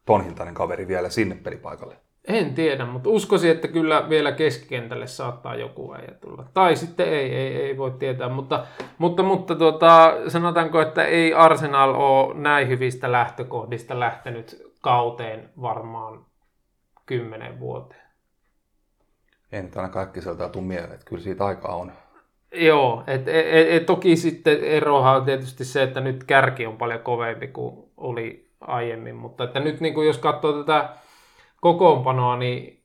[0.06, 1.96] ton hintainen kaveri vielä sinne pelipaikalle?
[2.28, 6.44] En tiedä, mutta uskoisin, että kyllä vielä keskikentälle saattaa joku äijä tulla.
[6.54, 8.66] Tai sitten ei, ei, ei voi tietää, mutta,
[8.98, 16.26] mutta, mutta tuota, sanotaanko, että ei Arsenal ole näin hyvistä lähtökohdista lähtenyt kauteen varmaan
[17.06, 18.00] kymmenen vuoteen.
[19.52, 21.92] Ei nyt aina kaikki sieltä tule mieleen, että kyllä siitä aikaa on.
[22.52, 27.00] Joo, et, et, et, toki sitten erohan on tietysti se, että nyt kärki on paljon
[27.00, 30.88] kovempi kuin oli aiemmin, mutta että nyt niin kuin jos katsoo tätä
[31.60, 32.82] kokoonpanoa, niin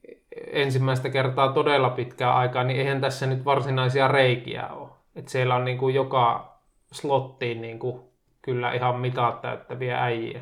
[0.52, 4.90] ensimmäistä kertaa todella pitkää aikaa, niin eihän tässä nyt varsinaisia reikiä ole.
[5.16, 6.56] Et siellä on niin kuin joka
[6.92, 8.02] slottiin niin kuin
[8.42, 10.42] kyllä ihan mitat täyttäviä äijiä.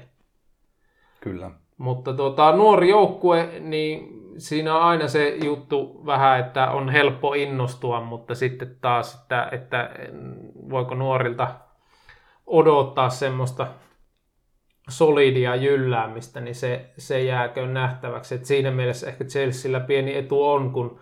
[1.21, 1.51] Kyllä.
[1.77, 8.01] Mutta tuota, nuori joukkue, niin siinä on aina se juttu vähän, että on helppo innostua,
[8.01, 9.89] mutta sitten taas, että, että
[10.69, 11.47] voiko nuorilta
[12.47, 13.67] odottaa semmoista
[14.89, 18.35] solidia jylläämistä, niin se, se jääkö nähtäväksi.
[18.35, 20.99] Et siinä mielessä ehkä Chelsealla pieni etu on, kun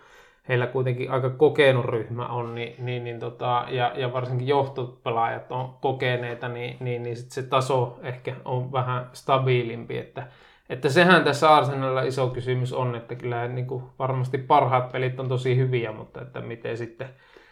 [0.48, 5.74] heillä kuitenkin aika kokenut ryhmä on, niin, niin, niin tota, ja, ja varsinkin johtopelaajat on
[5.80, 10.26] kokeneita, niin, niin, niin sit se taso ehkä on vähän stabiilimpi, että,
[10.68, 15.28] että sehän tässä Arsenalilla iso kysymys on, että kyllä niin kuin varmasti parhaat pelit on
[15.28, 17.08] tosi hyviä, mutta että miten sitten,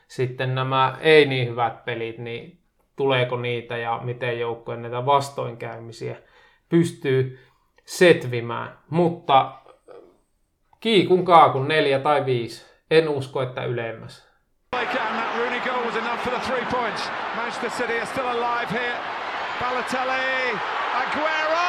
[0.09, 2.60] sitten nämä ei niin hyvät pelit, niin
[3.01, 6.17] tuleeko niitä ja miten joukkojen näitä vastoinkäymisiä
[6.69, 7.39] pystyy
[7.85, 8.79] setvimään.
[8.91, 9.53] Mutta
[10.81, 12.67] Kiikun kaakun neljä tai viisi.
[12.91, 14.29] En usko, että ylemmäs.
[17.37, 18.97] Manchester City are still alive here.
[19.61, 20.59] Balotelli,
[20.95, 21.61] Aguero!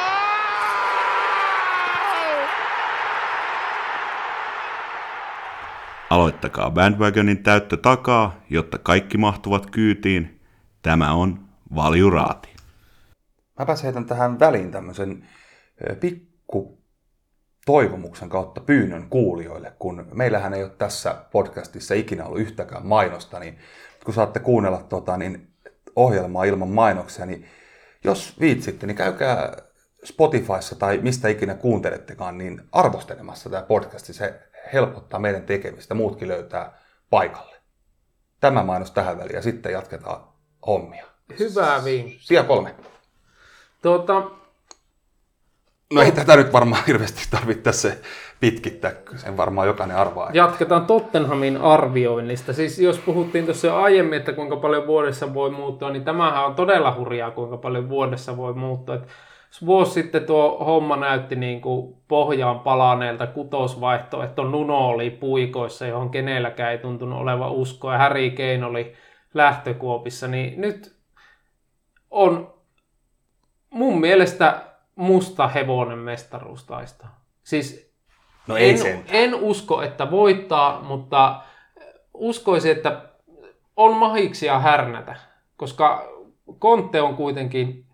[6.10, 10.41] Aloittakaa bandwagonin täyttö takaa, jotta kaikki mahtuvat kyytiin.
[10.82, 12.48] Tämä on Valjuraati.
[13.58, 15.28] Mä heitän tähän väliin tämmöisen
[16.00, 16.82] pikku
[17.66, 23.58] toivomuksen kautta pyynnön kuulijoille, kun meillähän ei ole tässä podcastissa ikinä ollut yhtäkään mainosta, niin
[24.04, 25.48] kun saatte kuunnella tota, niin
[25.96, 27.46] ohjelmaa ilman mainoksia, niin
[28.04, 29.56] jos viitsitte, niin käykää
[30.04, 34.12] Spotifyssa tai mistä ikinä kuuntelettekaan, niin arvostelemassa tämä podcasti.
[34.12, 34.40] Se
[34.72, 36.78] helpottaa meidän tekemistä, muutkin löytää
[37.10, 37.56] paikalle.
[38.40, 40.31] Tämä mainos tähän väliin ja sitten jatketaan
[40.66, 41.06] hommia.
[41.38, 42.18] Hyvää vinkkiä.
[42.20, 42.74] Sija kolme.
[43.82, 44.22] Tuota,
[45.92, 47.96] No ei tätä nyt varmaan hirveästi tarvitse tässä
[48.40, 50.30] pitkittää, sen varmaan jokainen arvaa.
[50.32, 52.52] Jatketaan Tottenhamin arvioinnista.
[52.52, 56.54] Siis jos puhuttiin tuossa jo aiemmin, että kuinka paljon vuodessa voi muuttua, niin tämähän on
[56.54, 58.94] todella hurjaa, kuinka paljon vuodessa voi muuttua.
[58.94, 59.08] Et
[59.66, 66.72] vuosi sitten tuo homma näytti niin kuin pohjaan palaneelta kutosvaihtoehto, Nuno oli puikoissa, johon kenelläkään
[66.72, 68.92] ei tuntunut olevan uskoa, ja Harry Kane oli
[69.34, 70.96] lähtökuopissa, niin nyt
[72.10, 72.54] on
[73.70, 74.62] mun mielestä
[74.94, 77.06] musta hevonen mestaruustaista.
[77.44, 77.92] Siis
[78.46, 79.04] No ei en, sen.
[79.08, 81.42] en usko, että voittaa, mutta
[82.14, 83.08] uskoisin, että
[83.76, 85.16] on mahiksia härnätä,
[85.56, 86.12] koska
[86.58, 87.86] Konte on kuitenkin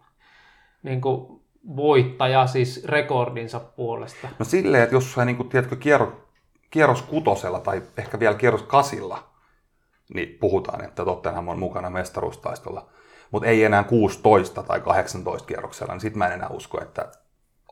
[0.82, 1.40] niin kuin,
[1.76, 4.28] voittaja siis rekordinsa puolesta.
[4.38, 6.26] No silleen, että jos sä niin kuin, tiedätkö, kierro,
[6.70, 9.28] kierros kutosella tai ehkä vielä kierros kasilla,
[10.14, 12.86] niin puhutaan, että Tottenham on mukana mestaruustaistolla.
[13.30, 17.08] Mutta ei enää 16 tai 18 kierroksella, niin sit mä en enää usko, että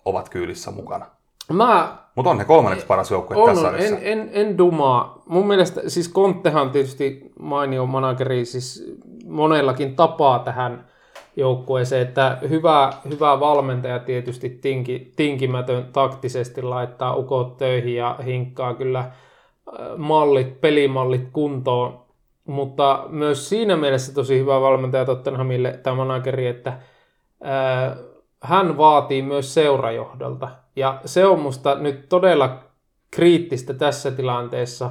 [0.04, 1.06] ovat kyylissä mukana.
[1.52, 3.98] Mä Mutta on ne kolmanneksi paras joukkue on, tässä on, sarjassa.
[3.98, 5.22] en, en, en dumaa.
[5.26, 8.96] Mun mielestä siis Konttehan on tietysti mainio manageri siis
[9.26, 10.86] monellakin tapaa tähän
[11.36, 18.98] joukkueeseen, että hyvä, hyvä valmentaja tietysti tinki, tinkimätön taktisesti laittaa ukot töihin ja hinkkaa kyllä
[18.98, 19.10] äh,
[19.96, 22.05] mallit, pelimallit kuntoon,
[22.46, 26.78] mutta myös siinä mielessä tosi hyvä valmentaja Tottenhamille tämä manageri, että
[27.42, 27.96] ää,
[28.42, 30.48] hän vaatii myös seurajohdolta.
[30.76, 32.58] Ja se on musta nyt todella
[33.10, 34.90] kriittistä tässä tilanteessa,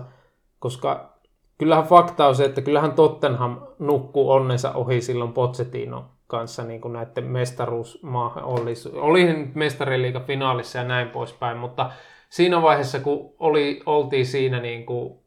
[0.59, 1.15] koska
[1.57, 6.93] kyllähän fakta on se, että kyllähän Tottenham nukkuu onnensa ohi silloin Pochettino kanssa niin kuin
[6.93, 8.89] näiden mestaruusmaahan olisi.
[8.93, 11.91] Oli nyt mestariliiga finaalissa ja näin poispäin, mutta
[12.29, 15.24] siinä vaiheessa, kun oli, oltiin siinä niin kuin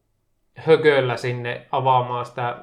[0.67, 2.57] hököllä sinne avaamaan sitä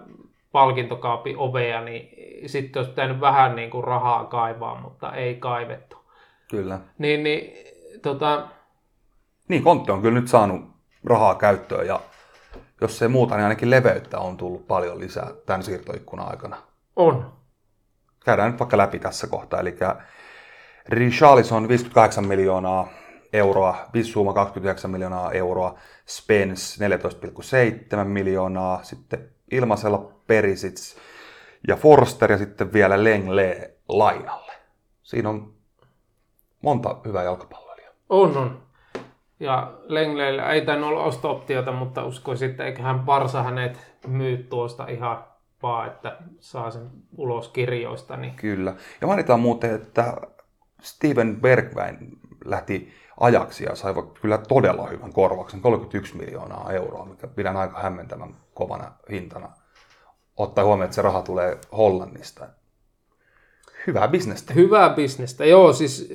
[0.52, 2.10] palkintokaapin ovea, niin
[2.50, 5.98] sitten olisi pitänyt vähän niin kuin rahaa kaivaa, mutta ei kaivettu.
[6.50, 6.80] Kyllä.
[6.98, 7.54] Niin, niin
[8.02, 8.48] tota,
[9.48, 10.62] Niin, Kontte on kyllä nyt saanut
[11.04, 12.00] rahaa käyttöön ja
[12.82, 16.58] jos ei muuta, niin ainakin leveyttä on tullut paljon lisää tämän siirtoikkunan aikana.
[16.96, 17.34] on.
[18.26, 19.60] Käydään nyt vaikka läpi tässä kohtaa.
[19.60, 19.76] Eli
[20.90, 22.88] Richarlison 58 miljoonaa
[23.36, 26.88] euroa, Bissuma 29 miljoonaa euroa, Spence
[28.02, 30.98] 14,7 miljoonaa, sitten ilmaisella Perisits
[31.68, 34.54] ja Forster ja sitten vielä Lengle lainalle.
[35.04, 35.54] Siinä on
[36.62, 37.94] monta hyvää jalkapalloilijaa.
[38.10, 38.66] On, on.
[39.40, 45.24] Ja Lengleillä ei tainnut olla osto-optiota, mutta uskoisin, että eiköhän Barsa hänet myy tuosta ihan
[45.64, 48.18] vaan, että saa sen ulos kirjoista.
[48.18, 48.76] Niin Kyllä.
[49.02, 50.14] Ja mainitaan muuten, että
[50.82, 51.98] Steven Bergwijn
[52.46, 58.36] lähti ajaksi ja sai kyllä todella hyvän korvauksen, 31 miljoonaa euroa, mikä pidän aika hämmentävän
[58.54, 59.50] kovana hintana.
[60.38, 62.48] Ottaa huomioon, että se raha tulee Hollannista.
[63.88, 64.54] Hyvää bisnestä.
[64.54, 65.46] Hyvää bisnestä.
[65.46, 66.14] Joo, siis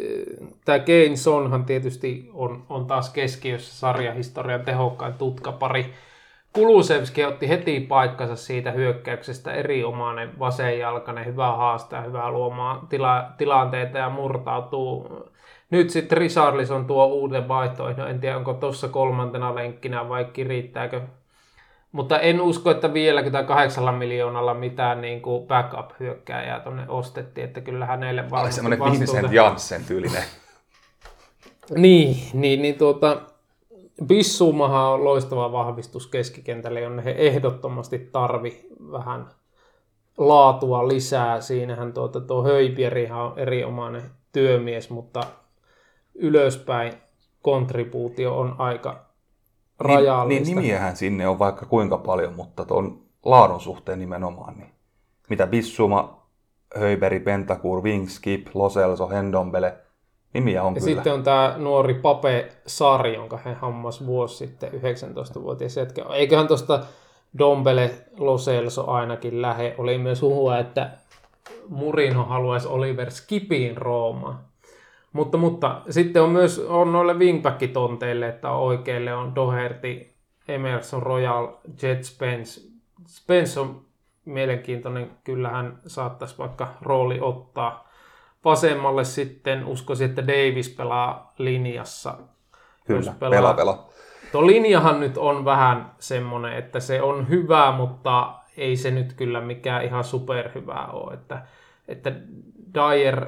[0.64, 5.94] tämä Kane Sonhan tietysti on, on taas keskiössä sarjahistorian tehokkain tutkapari.
[6.52, 14.10] Kulusevski otti heti paikkansa siitä hyökkäyksestä erinomainen vasenjalkainen, hyvä haastaja, hyvä luomaan tila, tilanteita ja
[14.10, 15.08] murtautuu.
[15.70, 21.00] Nyt sitten Richarlison tuo uuden vaihtoehdon, en tiedä onko tuossa kolmantena lenkkinä vai kirittääkö.
[21.92, 27.60] Mutta en usko, että vieläkin tai kahdeksalla miljoonalla mitään niin kuin backup-hyökkääjää tuonne ostettiin, että
[27.60, 30.22] kyllä hänelle Oli varmasti semmoinen vastuuta- Vincent Janssen tyylinen.
[31.76, 33.20] niin, niin, niin tuota,
[34.06, 38.60] Bissumahan on loistava vahvistus keskikentälle, jonne he ehdottomasti tarvi
[38.92, 39.26] vähän
[40.18, 41.40] laatua lisää.
[41.40, 44.02] Siinähän tuota, tuo Höypierihan on erinomainen
[44.32, 45.20] työmies, mutta
[46.20, 46.92] ylöspäin
[47.42, 49.06] kontribuutio on aika
[49.78, 50.44] rajallista.
[50.44, 54.56] Niin, niin nimiähän sinne on vaikka kuinka paljon, mutta tuon laadun suhteen nimenomaan.
[54.58, 54.70] Niin.
[55.28, 56.26] Mitä Bissuma,
[56.76, 59.74] Höyberi, Pentakur, Wings, Skip, Loselso, Hendombele,
[60.34, 60.94] Nimiä on Ja kyllä.
[60.94, 66.04] sitten on tämä nuori Pape Sari, jonka hän hammas vuosi sitten, 19-vuotias jätkä.
[66.12, 66.80] Eiköhän tuosta
[67.38, 69.74] Dombele Loselso ainakin lähe.
[69.78, 70.90] Oli myös huhua, että
[71.68, 74.49] Murino haluaisi Oliver Skipiin Roomaan.
[75.12, 80.06] Mutta, mutta sitten on myös on noille wingback-tonteille, että oikeille on Doherty,
[80.48, 81.48] Emerson Royal,
[81.82, 82.60] Jet Spence.
[83.06, 83.82] Spence on
[84.24, 87.88] mielenkiintoinen, kyllä hän saattaisi vaikka rooli ottaa.
[88.44, 92.14] Vasemmalle sitten uskoisin, että Davis pelaa linjassa.
[92.86, 93.88] Kyllä, Jos pelaa, pelaa.
[94.32, 99.40] Tuo linjahan nyt on vähän semmoinen, että se on hyvä, mutta ei se nyt kyllä
[99.40, 101.14] mikään ihan superhyvää ole.
[101.14, 101.42] Että,
[101.88, 102.12] että
[102.74, 103.26] Dyer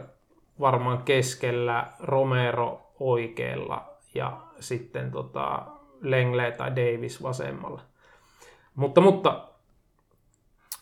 [0.63, 5.67] varmaan keskellä, Romero oikealla ja sitten tota
[6.01, 7.81] Lengle tai Davis vasemmalla.
[8.75, 9.49] Mutta, mutta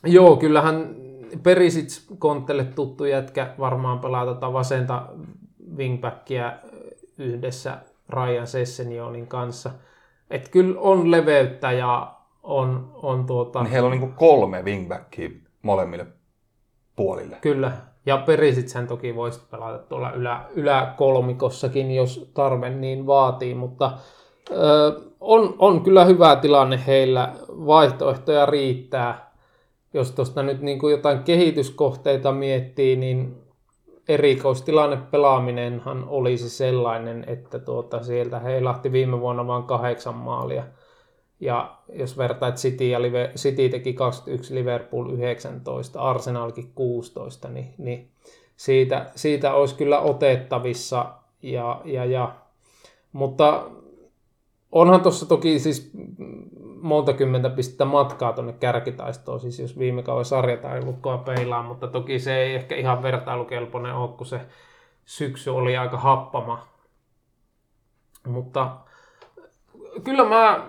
[0.05, 0.95] joo, kyllähän
[1.43, 5.07] Perisic Kontelle tuttu jätkä varmaan pelaa tota vasenta
[5.77, 6.53] wingbackia
[7.19, 7.79] yhdessä
[8.09, 9.71] Ryan Sessenionin kanssa.
[10.31, 15.31] Et kyllä on leveyttä ja on, on tuota, Niin heillä on niinku kolme wingbackia
[15.63, 16.07] molemmille
[16.97, 17.37] puolille.
[17.41, 17.90] Kyllä.
[18.11, 23.93] Ja Perisitsen toki voisi pelata tuolla ylä, yläkolmikossakin, jos tarve niin vaatii, mutta
[24.51, 27.33] ö, on, on kyllä hyvä tilanne heillä.
[27.49, 29.33] Vaihtoehtoja riittää.
[29.95, 33.37] Jos tuosta nyt niin kuin jotain kehityskohteita miettii, niin
[34.09, 40.65] erikoistilanne pelaaminenhan olisi sellainen, että tuota, sieltä heilahti viime vuonna vain kahdeksan maalia.
[41.41, 48.11] Ja jos vertaat City, ja Live, City teki 21, Liverpool 19, Arsenalkin 16, niin, niin
[48.57, 51.15] siitä, siitä olisi kyllä otettavissa.
[51.43, 52.35] Ja, ja, ja.
[53.13, 53.71] Mutta
[54.73, 55.93] onhan tuossa toki siis
[56.81, 62.37] monta kymmentä pistettä matkaa tuonne kärkitaistoon, siis jos viime kauden sarjataulukkoa peilaa, mutta toki se
[62.37, 64.41] ei ehkä ihan vertailukelpoinen ole, kun se
[65.05, 66.69] syksy oli aika happama.
[68.27, 68.77] Mutta
[70.05, 70.67] kyllä mä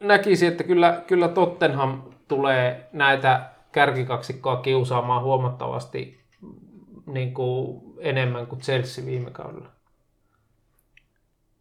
[0.00, 6.20] näkisin, että kyllä, kyllä Tottenham tulee näitä kärkikaksikkoa kiusaamaan huomattavasti
[7.06, 9.68] niin kuin enemmän kuin Chelsea viime kaudella.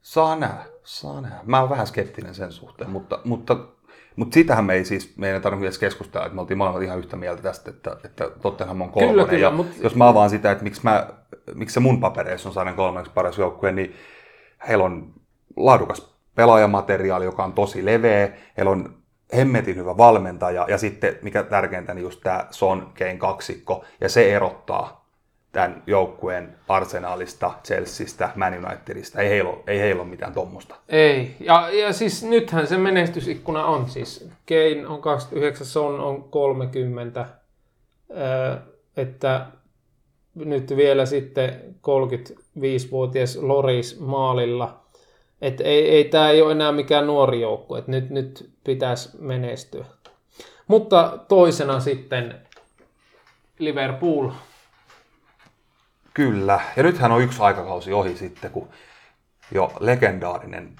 [0.01, 1.39] Saa nähdä, saa nähdä.
[1.45, 3.57] Mä oon vähän skeptinen sen suhteen, mutta, mutta,
[4.15, 6.99] mutta sitähän me ei siis, me ei tarvitse edes keskustella, että me oltiin molemmat ihan
[6.99, 9.15] yhtä mieltä tästä, että, että Tottenham on kolmonen.
[9.15, 11.07] Kyllä, kyllä, ja mut- Jos mä avaan sitä, että miksi, mä,
[11.55, 13.95] miksi se mun papereissa on sarjan kolmanneksi paras joukkue, niin
[14.67, 15.13] heillä on
[15.55, 18.95] laadukas pelaajamateriaali, joka on tosi leveä, heillä on
[19.35, 24.35] hemmetin hyvä valmentaja, ja sitten mikä tärkeintä, niin just tämä Son Kane kaksikko, ja se
[24.35, 25.05] erottaa
[25.51, 29.21] tämän joukkueen Arsenalista, Chelseastä, Man Unitedista.
[29.21, 30.75] Ei heillä ole, ei heillä ole mitään tuommoista.
[30.89, 34.29] Ei, ja, ja siis nythän se menestysikkuna on siis.
[34.47, 37.25] Kane on 29, Son on 30,
[38.11, 38.55] öö,
[38.97, 39.45] että
[40.35, 44.86] nyt vielä sitten 35-vuotias Loris maalilla.
[45.41, 49.85] Että ei, ei tämä ei ole enää mikään nuori joukku, että nyt, nyt pitäisi menestyä.
[50.67, 52.41] Mutta toisena sitten
[53.59, 54.29] Liverpool.
[56.13, 56.59] Kyllä.
[56.75, 58.69] Ja nythän on yksi aikakausi ohi sitten, kun
[59.51, 60.75] jo legendaarinen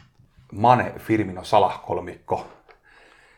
[0.51, 2.47] Mane Firmino Salah kolmikko.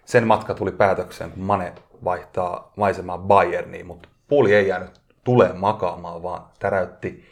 [0.06, 6.24] Sen matka tuli päätökseen, kun Mane vaihtaa maisemaa Bayerniin, mutta puoli ei jäänyt tulee makaamaan,
[6.24, 7.26] vaan täräytti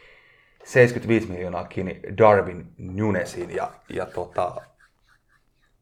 [0.68, 4.55] 75 miljoonaa kiinni Darwin Nunesiin ja, ja tota,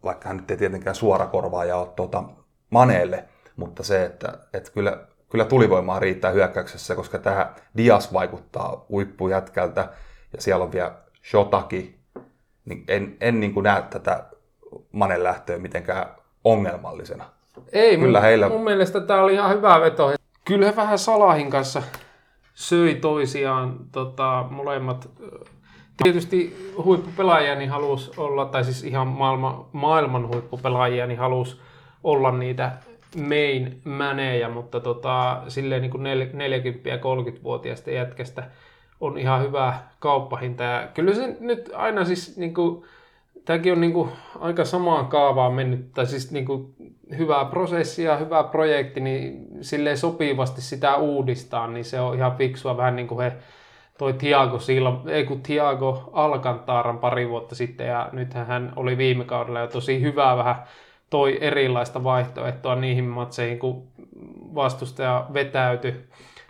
[0.04, 2.24] vaikka hän nyt ei tietenkään suora korvaaja ole tota
[2.70, 3.24] Maneelle,
[3.56, 4.98] mutta se, että, että kyllä,
[5.30, 9.90] kyllä tulivoimaa riittää hyökkäyksessä, koska tähän Dias vaikuttaa huippujätkältä
[10.34, 10.92] ja siellä on vielä
[11.30, 12.00] Shotaki,
[12.66, 14.24] niin en, en niin kuin näe tätä
[14.92, 16.06] Manen lähtöä mitenkään
[16.44, 17.26] ongelmallisena.
[17.72, 20.14] Ei, Kyllä mun, heillä- mun mielestä tämä oli ihan hyvä veto.
[20.46, 21.84] Kyllä he vähän Salahin kanssa
[22.56, 25.10] söi toisiaan tota, molemmat.
[26.04, 31.60] Tietysti huippupelaajia niin halusi olla, tai siis ihan maailman, maailman huippupelaajia niin halusi
[32.04, 32.72] olla niitä
[33.16, 38.44] main maneja, mutta tota, silleen niin kuin nel- 40 ja 30-vuotiaista jätkästä
[39.00, 40.64] on ihan hyvä kauppahinta.
[40.64, 42.84] Ja kyllä se nyt aina siis niin kuin,
[43.46, 46.76] tämäkin on niin kuin aika samaan kaavaan mennyt, tai siis niin kuin
[47.18, 52.78] hyvä prosessi ja hyvä projekti, niin silleen sopivasti sitä uudistaa, niin se on ihan fiksua
[52.78, 53.34] vähän niin kuin he
[53.98, 59.24] toi Thiago Silva, ei kun Thiago Alcantaran pari vuotta sitten, ja nythän hän oli viime
[59.24, 60.64] kaudella jo tosi hyvä vähän
[61.10, 63.84] toi erilaista vaihtoehtoa niihin matseihin, kun
[64.56, 65.96] vastustaja vetäytyi.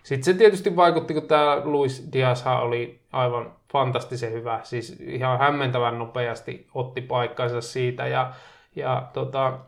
[0.04, 6.00] Sitten se tietysti vaikutti, kun tämä Luis Diazhan oli aivan fantastisen hyvä, siis ihan hämmentävän
[6.00, 8.32] nopeasti otti paikkansa siitä, ja,
[8.76, 9.60] ja tota,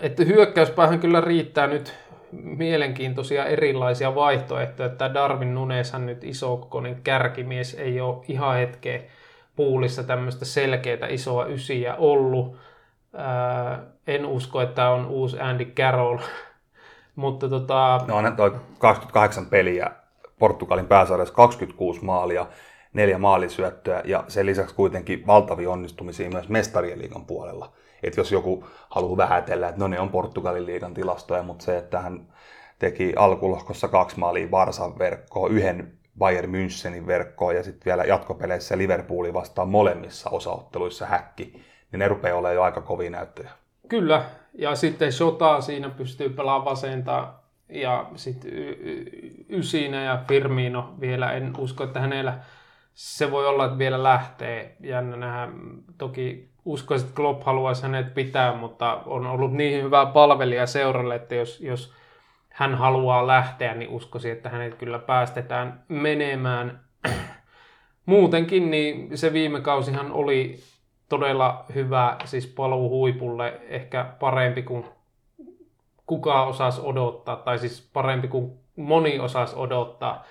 [0.00, 1.94] että hyökkäyspäähän kyllä riittää nyt
[2.32, 9.00] mielenkiintoisia erilaisia vaihtoehtoja, että Darwin Nuneshan nyt isokokoinen kärkimies ei ole ihan hetkeä
[9.56, 12.56] puulissa tämmöistä selkeää isoa ysiä ollut.
[13.16, 16.18] Ää, en usko, että on uusi Andy Carroll,
[17.16, 18.00] mutta tota...
[18.06, 19.90] No on toi 28 peliä
[20.44, 22.46] Portugalin pääsarjassa 26 maalia,
[22.92, 27.72] neljä maalisyöttöä ja sen lisäksi kuitenkin valtavia onnistumisia myös mestarien liigan puolella.
[28.02, 32.00] Että jos joku haluaa vähätellä, että no ne on Portugalin liigan tilastoja, mutta se, että
[32.00, 32.26] hän
[32.78, 39.34] teki alkulohkossa kaksi maalia Varsan verkkoon, yhden Bayern Münchenin verkkoon ja sitten vielä jatkopeleissä Liverpoolin
[39.34, 43.50] vastaan molemmissa osaotteluissa häkki, niin ne rupeaa olemaan jo aika kovia näyttöjä.
[43.88, 44.24] Kyllä,
[44.54, 47.32] ja sitten Shota siinä pystyy pelaamaan vasenta
[47.68, 48.52] ja sitten
[49.48, 52.38] Ysinä ja Firmino vielä, en usko, että hänellä
[52.94, 54.76] se voi olla, että vielä lähtee.
[54.80, 55.48] Jännä nähdä.
[55.98, 61.34] Toki uskoisin, että Klopp haluaisi hänet pitää, mutta on ollut niin hyvä palvelija seuralle, että
[61.34, 61.92] jos, jos
[62.48, 66.80] hän haluaa lähteä, niin uskoisin, että hänet kyllä päästetään menemään.
[68.06, 70.58] Muutenkin niin se viime kausihan oli
[71.08, 74.84] todella hyvä, siis paluu huipulle, ehkä parempi kuin
[76.06, 80.24] kukaan osasi odottaa, tai siis parempi kuin moni osasi odottaa.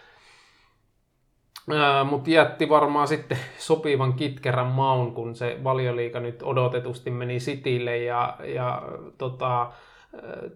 [2.10, 8.38] Mutta jätti varmaan sitten sopivan kitkerän maun, kun se valioliika nyt odotetusti meni Citylle ja,
[8.44, 8.82] ja
[9.18, 9.72] tota,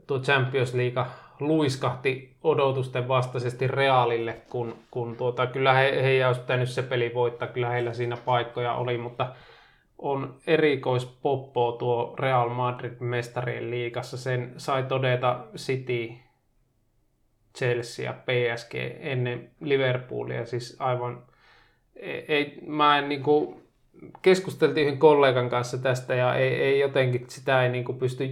[0.08, 1.06] tuo Champions League
[1.40, 7.48] luiskahti odotusten vastaisesti Realille, kun, kun tuota, kyllä he, he olisi pitänyt se peli voittaa,
[7.48, 9.28] kyllä heillä siinä paikkoja oli, mutta
[9.98, 14.18] on erikoispoppo tuo Real Madrid mestarien liigassa.
[14.18, 16.14] Sen sai todeta City,
[17.58, 20.46] Chelsea ja PSG ennen Liverpoolia.
[20.46, 21.24] Siis aivan,
[22.28, 23.62] ei, mä en niinku,
[24.22, 28.24] keskusteltiin yhden kollegan kanssa tästä ja ei, ei jotenkin sitä ei niinku pysty,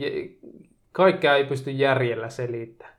[0.92, 2.96] kaikkea ei pysty järjellä selittämään.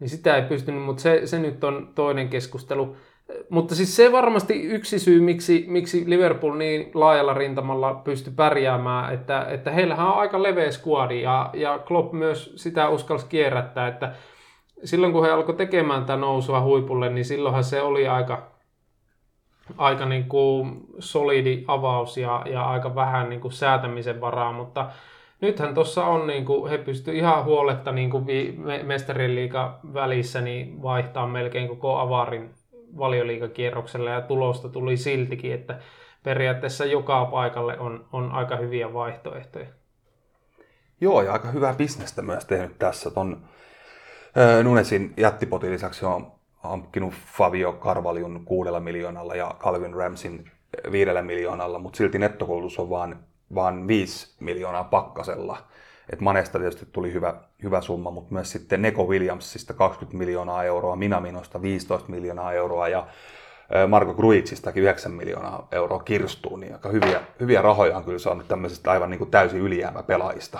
[0.00, 2.96] Niin sitä ei pystynyt, mutta se, se nyt on toinen keskustelu.
[3.48, 9.46] Mutta siis se varmasti yksi syy, miksi, miksi Liverpool niin laajalla rintamalla pystyi pärjäämään, että,
[9.48, 14.12] että heillähän on aika leveä skuadi ja, ja Klopp myös sitä uskalsi kierrättää, että
[14.84, 18.50] silloin kun he alkoi tekemään tätä nousua huipulle, niin silloinhan se oli aika,
[19.78, 24.90] aika niin kuin solidi avaus ja, ja aika vähän niin kuin säätämisen varaa, mutta
[25.40, 28.24] nythän tuossa on, niin kuin, he pystyivät ihan huoletta niin kuin
[28.82, 32.50] mestarien liiga välissä niin vaihtaa melkein koko avarin
[32.98, 35.78] valioliikakierroksella ja tulosta tuli siltikin, että
[36.22, 39.66] periaatteessa joka paikalle on, on aika hyviä vaihtoehtoja.
[41.00, 43.10] Joo, ja aika hyvää bisnestä myös tehnyt tässä.
[43.10, 43.42] Ton
[44.62, 50.50] Nunesin jättipotin lisäksi on hankkinut Fabio Carvaljun kuudella miljoonalla ja Calvin Ramsin
[50.92, 53.16] viidellä miljoonalla, mutta silti nettokulutus on vain
[53.54, 55.58] vaan 5 miljoonaa pakkasella.
[56.10, 60.96] Et Manesta tietysti tuli hyvä, hyvä summa, mutta myös sitten Neko Williamsista 20 miljoonaa euroa,
[60.96, 63.06] Minaminosta 15 miljoonaa euroa ja
[63.88, 68.90] Marko Gruitsistakin 9 miljoonaa euroa kirstuun, niin aika hyviä, hyviä rahoja on kyllä saanut tämmöisistä
[68.90, 70.58] aivan niin kuin täysin ylijäämä pelaajista.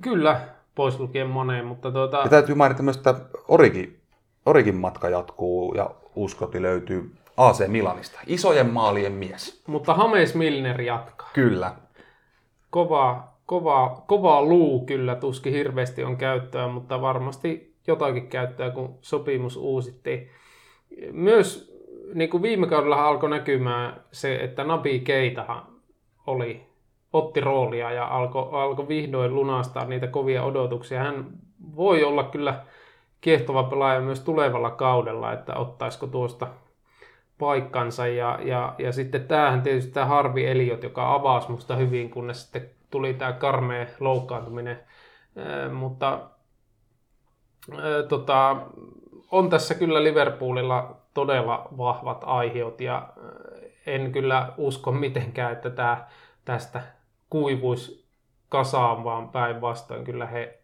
[0.00, 0.40] Kyllä,
[0.74, 2.16] pois lukien moneen, mutta tuota...
[2.16, 3.14] Ja täytyy mainita myös, että
[3.48, 4.00] Origi,
[4.46, 8.20] Origin matka jatkuu ja uskoti löytyy AC Milanista.
[8.26, 9.62] Isojen maalien mies.
[9.66, 11.30] Mutta Hames Milner jatkaa.
[11.32, 11.74] Kyllä.
[12.70, 19.56] Kova, kova, kova luu kyllä tuskin hirveästi on käyttöä, mutta varmasti jotakin käyttöä, kun sopimus
[19.56, 20.28] uusittiin.
[21.12, 21.72] Myös
[22.14, 25.62] niin kuin viime kaudella alkoi näkymään se, että Nabi Keitahan
[26.26, 26.66] oli,
[27.12, 30.98] otti roolia ja alkoi alko vihdoin lunastaa niitä kovia odotuksia.
[30.98, 31.26] Hän
[31.76, 32.64] voi olla kyllä
[33.20, 36.46] kiehtova pelaaja myös tulevalla kaudella, että ottaisiko tuosta
[37.38, 38.06] paikkansa.
[38.06, 42.70] Ja, ja, ja sitten tämähän tietysti tämä Harvi Eliot, joka avasi musta hyvin, kunnes sitten
[42.92, 44.80] tuli tämä karmea loukkaantuminen.
[45.72, 46.20] Mutta
[48.08, 48.56] tota,
[49.30, 53.08] on tässä kyllä Liverpoolilla todella vahvat aiheut ja
[53.86, 56.06] en kyllä usko mitenkään, että tämä
[56.44, 56.82] tästä
[57.30, 58.04] kuivuisi
[58.48, 60.58] kasaan, vaan päinvastoin kyllä he,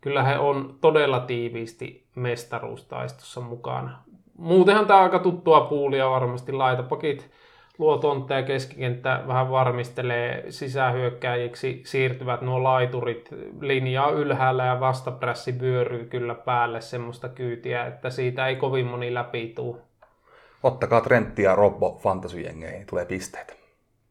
[0.00, 3.98] kyllä he on todella tiiviisti mestaruustaistossa mukana.
[4.38, 6.52] Muutenhan tämä aika tuttua puulia varmasti.
[6.52, 7.30] Laitapakit
[7.78, 13.28] luo tontteja keskikenttä vähän varmistelee sisähyökkäjiksi, siirtyvät nuo laiturit
[13.60, 19.52] linjaa ylhäällä ja vastaprässi vyöryy kyllä päälle semmoista kyytiä, että siitä ei kovin moni läpi
[19.56, 19.80] tuu.
[20.62, 23.52] Ottakaa Trentti ja Robbo fantasyjengeihin, niin tulee pisteitä.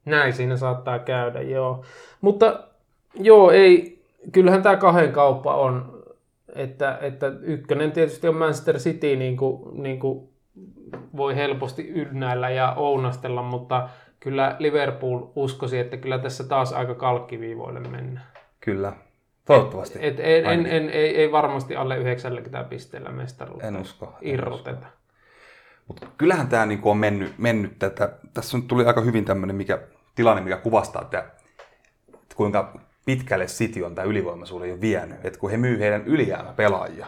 [0.06, 1.84] Näin siinä saattaa käydä, joo.
[2.22, 2.64] Mutta
[3.16, 4.02] joo, ei,
[4.32, 6.04] kyllähän tämä kahden kauppa on,
[6.56, 10.31] että, että ykkönen tietysti on Manchester City, niin kuin, niin kuin
[11.18, 13.90] voi helposti ynnäillä ja ounastella, mutta
[14.20, 18.26] kyllä Liverpool uskosi, että kyllä tässä taas aika kalkkiviivoille mennään.
[18.60, 18.94] Kyllä.
[19.46, 20.00] Toivottavasti.
[20.02, 24.06] Et, en, en, en, ei, ei varmasti alle 90 pisteellä mestaruutta En usko.
[24.06, 24.20] en usko.
[24.22, 24.88] irroteta.
[25.88, 28.14] Mutta kyllähän tämä niinku on mennyt, mennyt tätä.
[28.34, 29.80] Tässä nyt tuli aika hyvin tämmöinen mikä,
[30.16, 31.20] tilanne, mikä kuvastaa, että,
[32.14, 35.26] että kuinka pitkälle City on tämä ylivoimaisuuden jo vienyt.
[35.26, 37.08] Että kun he myy heidän ylijäämäpelaajia,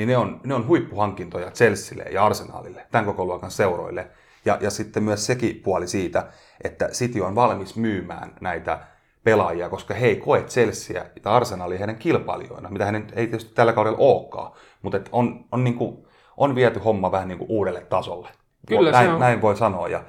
[0.00, 4.10] niin ne on, ne on huippuhankintoja Chelsealle ja Arsenalille, tämän koko luokan seuroille.
[4.44, 6.26] Ja, ja sitten myös sekin puoli siitä,
[6.64, 8.78] että City on valmis myymään näitä
[9.24, 13.72] pelaajia, koska he ei koe Chelsea tai Arsenalia heidän kilpailijoina, mitä hän ei tietysti tällä
[13.72, 17.80] kaudella olekaan, mutta et on, on, niin kuin, on viety homma vähän niin kuin uudelle
[17.80, 18.28] tasolle.
[18.68, 19.20] Kyllä se näin, on.
[19.20, 19.88] näin voi sanoa.
[19.88, 20.04] Ja,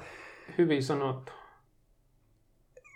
[0.58, 1.32] Hyvin sanottu.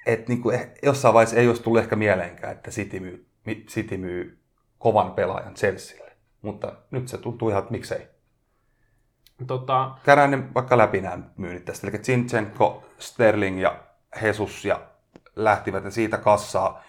[0.07, 3.27] et niin kuin, eh- jossain vaiheessa ei olisi tullut ehkä mieleenkään, että City myy,
[3.69, 4.39] City myy
[4.79, 6.06] kovan pelaajan Chelsealle.
[6.47, 8.07] Mutta nyt se tuntuu ihan, että miksei.
[9.47, 11.87] Tota, Käydään ne vaikka läpi nämä myynnit tästä.
[11.87, 13.79] Eli Zinchenko, Sterling ja
[14.23, 14.81] Jesus ja
[15.37, 16.83] lähtivät ja siitä kassaa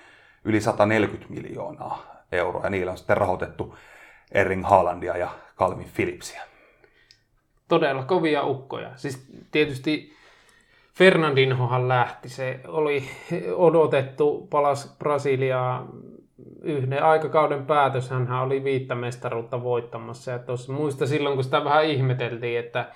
[0.44, 2.64] yli 140 miljoonaa euroa.
[2.64, 3.76] Ja niillä on sitten rahoitettu
[4.32, 6.42] Erling Haalandia ja Calvin Phillipsia.
[7.68, 8.92] todella kovia ukkoja.
[8.96, 10.14] Siis tietysti
[10.96, 12.30] Fernandinhohan lähti.
[12.30, 13.04] Se oli
[13.56, 15.88] odotettu, palas Brasiliaa
[16.62, 18.10] yhden aikakauden päätös.
[18.10, 20.32] Hän oli viittä mestaruutta voittamassa.
[20.32, 22.92] Ja tuossa muista silloin, kun sitä vähän ihmeteltiin, että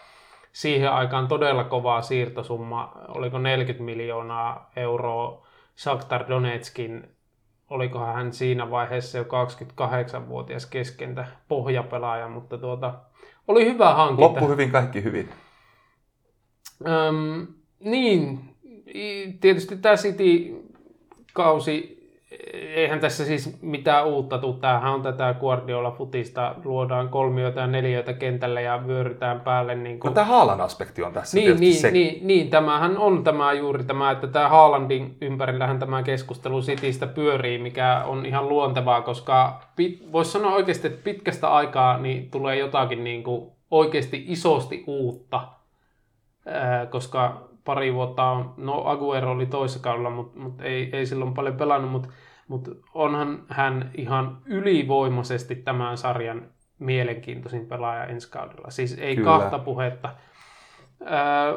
[0.51, 7.09] siihen aikaan todella kovaa siirtosumma, oliko 40 miljoonaa euroa Shakhtar Donetskin,
[7.69, 12.93] olikohan hän siinä vaiheessa jo 28-vuotias keskentä pohjapelaaja, mutta tuota,
[13.47, 14.21] oli hyvä hankinta.
[14.21, 15.29] Loppu hyvin, kaikki hyvin.
[16.87, 17.47] Öm,
[17.79, 18.39] niin,
[19.41, 22.00] tietysti tämä City-kausi,
[22.53, 24.55] eihän tässä siis mitään uutta tule.
[24.61, 29.75] Tämähän on tätä Guardiola-futista, luodaan kolmioita ja neljöitä kentälle ja vyörytään päälle.
[29.75, 30.13] Niin No kuin...
[30.13, 31.91] tämä Haalan aspekti on tässä Niin, niin, se.
[31.91, 37.57] niin, niin, tämähän on tämä juuri tämä, että tämä Haalandin ympärillähän tämä keskustelu Citystä pyörii,
[37.57, 43.03] mikä on ihan luontevaa, koska pit, voisi sanoa oikeasti, että pitkästä aikaa niin tulee jotakin
[43.03, 45.41] niin kuin oikeasti isosti uutta,
[46.89, 51.55] koska pari vuotta on, no Aguero oli toisessa kaudella, mutta mut ei, ei silloin paljon
[51.55, 52.09] pelannut, mutta
[52.47, 56.45] mut onhan hän ihan ylivoimaisesti tämän sarjan
[56.79, 58.69] mielenkiintoisin pelaaja ensi kaudella.
[58.69, 59.25] Siis ei Kyllä.
[59.25, 60.15] kahta puhetta.
[61.05, 61.53] Ää,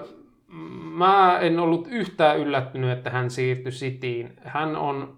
[0.82, 4.36] mä en ollut yhtään yllättynyt, että hän siirtyi Cityin.
[4.44, 5.16] Hän on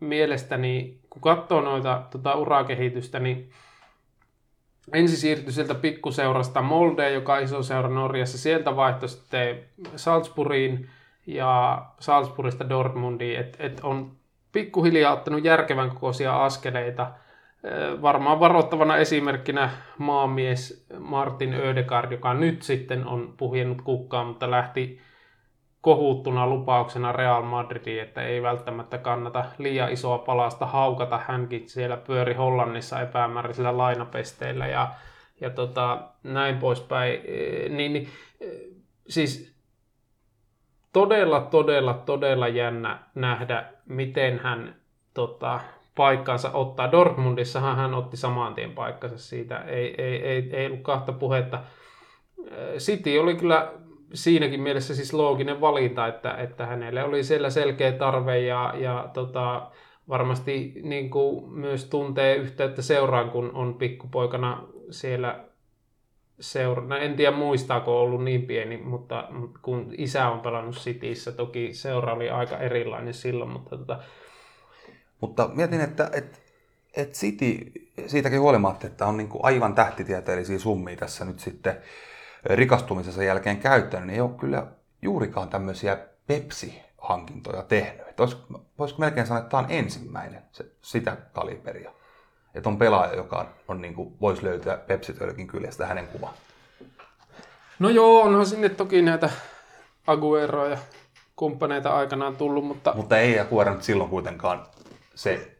[0.00, 3.50] mielestäni, kun katsoo noita tota urakehitystä, niin
[4.92, 8.38] ensin siirtyi sieltä pikkuseurasta Molde, joka on iso seura Norjassa.
[8.38, 9.58] Sieltä vaihtoi sitten
[9.96, 10.88] Salzburgiin
[11.26, 13.40] ja Salzburgista Dortmundiin.
[13.40, 14.10] Et, et on
[14.52, 17.10] pikkuhiljaa ottanut järkevän kokoisia askeleita.
[18.02, 25.00] Varmaan varoittavana esimerkkinä maamies Martin Ödegaard, joka nyt sitten on puhjennut kukkaa, mutta lähti
[25.88, 31.20] kohuttuna lupauksena Real Madridiin, että ei välttämättä kannata liian isoa palasta haukata.
[31.26, 34.88] Hänkin siellä pyöri Hollannissa epämääräisillä lainapesteillä ja,
[35.40, 37.20] ja tota, näin poispäin.
[37.68, 38.08] Niin, niin,
[39.08, 39.56] siis
[40.92, 44.74] todella, todella, todella jännä nähdä, miten hän
[45.14, 45.60] tota,
[45.94, 46.92] paikkaansa ottaa.
[46.92, 51.60] Dortmundissahan hän otti saman tien paikkansa siitä, ei, ei, ei, ei ollut kahta puhetta.
[52.78, 53.72] City oli kyllä
[54.14, 59.70] siinäkin mielessä siis looginen valinta, että, että hänelle oli siellä selkeä tarve ja, ja tota,
[60.08, 65.44] varmasti niin kuin myös tuntee yhteyttä seuraan, kun on pikkupoikana siellä
[66.40, 66.82] seura.
[66.82, 69.28] No, en tiedä muistaako ollut niin pieni, mutta,
[69.62, 73.98] kun isä on pelannut Cityssä, toki seura oli aika erilainen silloin, mutta tota,
[75.20, 76.42] Mutta mietin, että et,
[76.96, 77.72] et City,
[78.06, 81.76] siitäkin huolimatta, että on niin kuin aivan tähtitieteellisiä summia tässä nyt sitten
[82.44, 84.66] rikastumisensa jälkeen käyttänyt, niin ei ole kyllä
[85.02, 88.08] juurikaan tämmöisiä Pepsi-hankintoja tehnyt.
[88.08, 91.90] Että olisiko, voisiko melkein sanoa, että tämä on ensimmäinen se, sitä kaliberia.
[92.54, 96.32] Että on pelaaja, joka on, niin kuin, voisi löytyä Pepsi-tölkin kyljestä hänen kuva.
[97.78, 99.30] No joo, onhan sinne toki näitä
[100.06, 100.78] Agueroja ja
[101.36, 104.66] kumppaneita aikanaan tullut, mutta Mutta ei Akuera nyt silloin kuitenkaan
[105.14, 105.50] se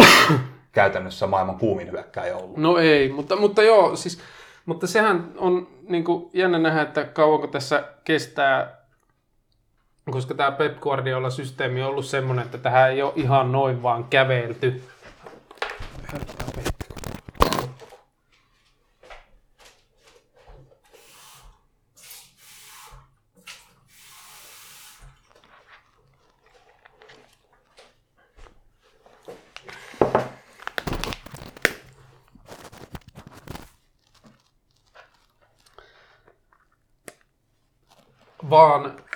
[0.72, 2.56] käytännössä maailman kuumin hyökkääjä ollut.
[2.56, 4.20] No ei, mutta, mutta joo, siis,
[4.66, 8.80] mutta sehän on niin kuin, jännä nähdä, että kauanko tässä kestää,
[10.10, 14.82] koska tämä Pep Guardiola-systeemi on ollut semmoinen, että tähän ei ole ihan noin vaan kävelty.
[16.12, 16.65] vaan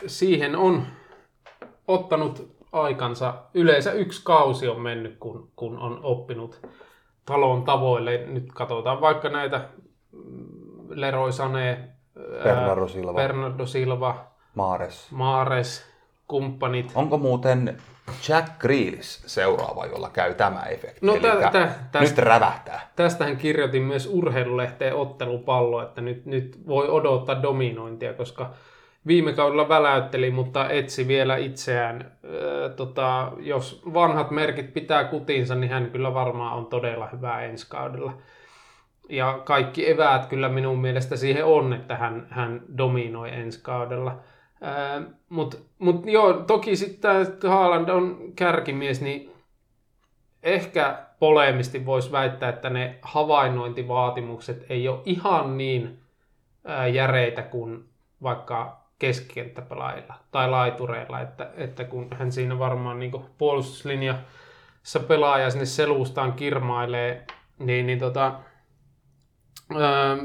[0.07, 0.83] siihen on
[1.89, 3.35] ottanut aikansa.
[3.55, 6.67] Yleensä yksi kausi on mennyt, kun, kun on oppinut
[7.27, 8.25] talon tavoille.
[8.27, 9.61] Nyt katsotaan vaikka näitä
[10.13, 10.47] mm,
[10.89, 11.79] Leroy Sané,
[12.45, 13.15] Bernardo Silva.
[13.15, 14.25] Bernardo Silva,
[14.55, 15.07] Maares.
[15.11, 15.87] Maares,
[16.29, 16.93] kumppanit.
[16.95, 17.77] Onko muuten
[18.29, 21.07] Jack Grealish seuraava, jolla käy tämä efekti?
[21.07, 22.91] No tä- tä- tästä- nyt rävähtää.
[22.97, 28.51] Tästähän kirjoitin myös urheilulehteen ottelupallo, että nyt, nyt voi odottaa dominointia, koska
[29.07, 32.13] viime kaudella väläytteli, mutta etsi vielä itseään.
[32.25, 37.67] Öö, tota, jos vanhat merkit pitää kutinsa, niin hän kyllä varmaan on todella hyvä ensi
[37.71, 38.13] kaudella.
[39.09, 44.19] Ja kaikki eväät kyllä minun mielestä siihen on, että hän, hän dominoi ensi kaudella.
[45.29, 49.33] Mutta mut joo, toki sitten Haaland on kärkimies, niin
[50.43, 55.99] ehkä poleemisti voisi väittää, että ne havainnointivaatimukset ei ole ihan niin
[56.93, 57.85] järeitä kuin
[58.23, 66.33] vaikka keskikenttäpelaajilla tai laitureilla, että, että kun hän siinä varmaan niin puolustuslinjassa pelaaja sinne selustaan
[66.33, 67.27] kirmailee,
[67.59, 68.35] niin, niin tota,
[69.79, 70.17] ää,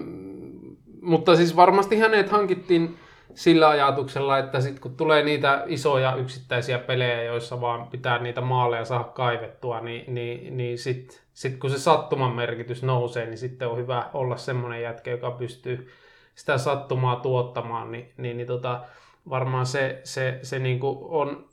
[1.01, 2.97] mutta siis varmasti hänet hankittiin
[3.33, 8.85] sillä ajatuksella, että sitten kun tulee niitä isoja yksittäisiä pelejä, joissa vaan pitää niitä maaleja
[8.85, 13.77] saada kaivettua, niin, niin, niin sitten sit kun se sattuman merkitys nousee, niin sitten on
[13.77, 15.91] hyvä olla semmoinen jätkä, joka pystyy
[16.35, 18.81] sitä sattumaa tuottamaan, niin, niin, niin tota,
[19.29, 21.45] varmaan se, se, se niinku on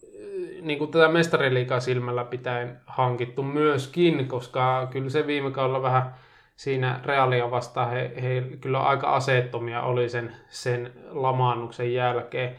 [0.62, 6.14] niinku tätä mestariliikaa silmällä pitäen hankittu myöskin, koska kyllä se viime kaudella vähän
[6.56, 12.56] siinä Realia vastaan he, he kyllä aika aseettomia oli sen, sen lamaannuksen jälkeen,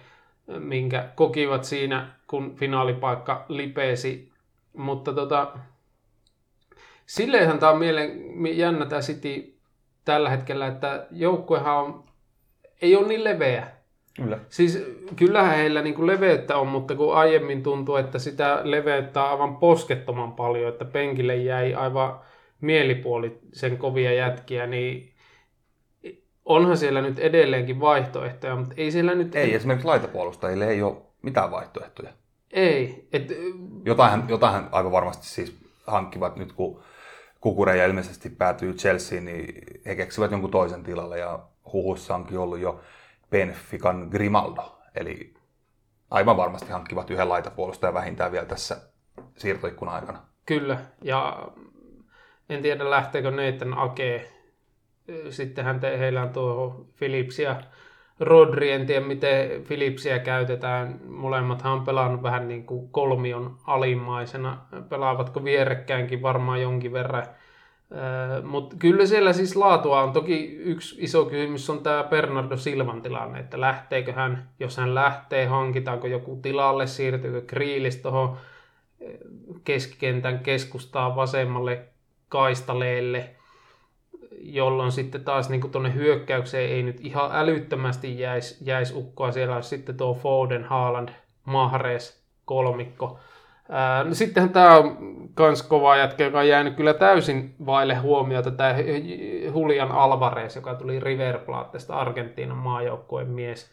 [0.47, 4.31] minkä kokivat siinä, kun finaalipaikka lipesi.
[4.77, 5.53] Mutta tota,
[7.05, 8.11] silleenhän tämä on mielen,
[8.57, 9.53] jännä tämä City
[10.05, 12.03] tällä hetkellä, että joukkuehan on,
[12.83, 13.67] ei ole niin leveä.
[14.15, 14.39] Kyllä.
[14.49, 14.83] Siis
[15.15, 19.57] kyllähän heillä niin kuin leveyttä on, mutta kun aiemmin tuntui, että sitä leveyttä on aivan
[19.57, 22.19] poskettoman paljon, että penkille jäi aivan
[22.61, 25.13] mielipuoli sen kovia jätkiä, niin
[26.45, 29.35] onhan siellä nyt edelleenkin vaihtoehtoja, mutta ei siellä nyt...
[29.35, 32.09] Ei, esimerkiksi laitapuolustajille ei ole mitään vaihtoehtoja.
[32.51, 33.07] Ei.
[33.13, 33.27] Et,
[33.85, 35.57] Jotain, jotain aivan varmasti siis
[35.87, 36.83] hankkivat nyt, kun
[37.41, 39.55] Kukureja ilmeisesti päätyy Chelseain, niin
[39.85, 41.39] he keksivät jonkun toisen tilalle ja
[41.73, 42.81] huhussa onkin ollut jo
[43.29, 44.79] Benfican Grimaldo.
[44.95, 45.33] Eli
[46.11, 48.77] aivan varmasti hankkivat yhden laitapuolustajan vähintään vielä tässä
[49.37, 50.19] siirtoikkunan aikana.
[50.45, 51.47] Kyllä, ja
[52.49, 54.29] en tiedä lähteekö Nathan Ake.
[55.29, 57.61] Sittenhän te, heillä on tuo Philips ja
[58.19, 60.99] Rodri, en tiedä miten Philipsiä käytetään.
[61.05, 64.57] Molemmathan on pelannut vähän niin kuin kolmion alimmaisena.
[64.89, 67.25] Pelaavatko vierekkäinkin varmaan jonkin verran.
[68.43, 70.13] Mutta kyllä siellä siis laatua on.
[70.13, 75.45] Toki yksi iso kysymys on tämä Bernardo Silvan tilanne, että lähteekö hän, jos hän lähtee,
[75.45, 78.37] hankitaanko joku tilalle, siirtyykö Kriilis tuohon
[79.63, 81.81] keskikentän keskustaan vasemmalle
[82.29, 83.29] kaistaleelle,
[84.39, 89.31] jolloin sitten taas niin tuonne hyökkäykseen ei nyt ihan älyttömästi jäisi jäis ukkoa.
[89.31, 91.09] Siellä olisi sitten tuo Foden, Haaland,
[91.45, 93.19] Mahrez, kolmikko.
[94.03, 94.97] No sittenhän tämä on
[95.39, 98.75] myös kova jätkä, joka on jäänyt kyllä täysin vaille huomiota, tämä
[99.53, 103.71] Julian Alvarez, joka tuli River Plateesta Argentiinan maajoukkueen mies.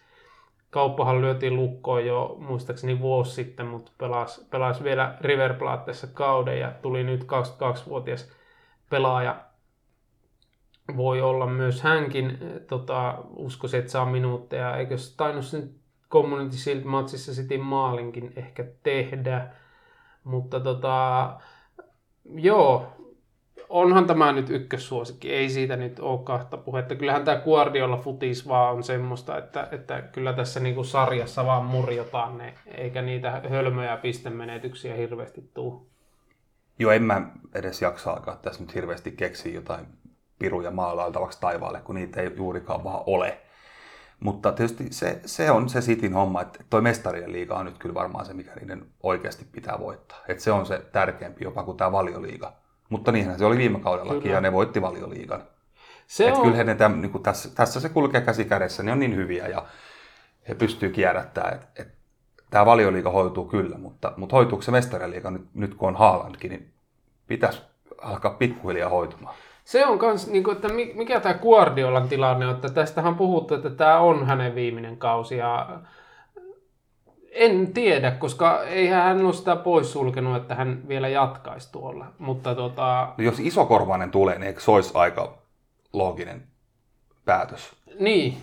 [0.70, 6.72] Kauppahan lyötiin lukkoon jo muistaakseni vuosi sitten, mutta pelasi, pelasi vielä River Plateessa kauden ja
[6.82, 8.32] tuli nyt 22-vuotias
[8.91, 9.36] pelaaja.
[10.97, 12.38] Voi olla myös hänkin,
[12.68, 15.70] tota, uskoisin, että saa minuutteja, eikö se tainnut sen
[16.11, 19.51] Community Shield matsissa sitten maalinkin ehkä tehdä,
[20.25, 21.31] mutta tota,
[22.35, 22.87] joo,
[23.68, 26.95] onhan tämä nyt ykkössuosikki, ei siitä nyt ole kahta puhetta.
[26.95, 32.39] Kyllähän tämä Guardiola futis vaan on semmoista, että, että kyllä tässä niinku sarjassa vaan murjotaan
[32.39, 35.81] ne, eikä niitä hölmöjä pistemenetyksiä hirveästi tule.
[36.79, 39.87] Joo, en mä edes jaksa alkaa tässä nyt hirveästi keksiä jotain
[40.39, 43.41] piruja maalailtavaksi taivaalle, kun niitä ei juurikaan vaan ole.
[44.21, 47.95] Mutta tietysti se, se on se Sitin homma, että toi mestarien liiga on nyt kyllä
[47.95, 50.18] varmaan se, mikä niiden oikeasti pitää voittaa.
[50.29, 52.53] Että se on se tärkeämpi jopa kuin tämä valioliiga.
[52.89, 54.35] Mutta niinhän se oli viime kaudellakin kyllä.
[54.35, 55.43] ja ne voitti valioliigan.
[56.07, 58.93] Se Et on, kyllä he ne täm, niin tässä, tässä se kulkee käsi kädessä, ne
[58.93, 59.66] on niin hyviä ja
[60.49, 61.89] he pystyy kierrättämään, että et,
[62.51, 66.75] tämä valioliiga hoituu kyllä, mutta, mutta hoituuko se mestariliiga nyt, nyt kun on Haalandkin, niin
[67.27, 67.62] pitäisi
[68.03, 69.34] alkaa pikkuhiljaa hoitumaan.
[69.64, 73.70] Se on kans, niin kuin, että mikä tämä Guardiolan tilanne on, että tästähän puhuttu, että
[73.70, 75.68] tämä on hänen viimeinen kausi ja
[77.30, 82.07] en tiedä, koska eihän hän ole sitä poissulkenut, että hän vielä jatkaisi tuolla.
[82.18, 83.12] Mutta tota...
[83.18, 85.38] No jos isokorvainen tulee, niin eikö se olisi aika
[85.92, 86.42] looginen
[87.24, 87.76] päätös?
[87.98, 88.36] Niin,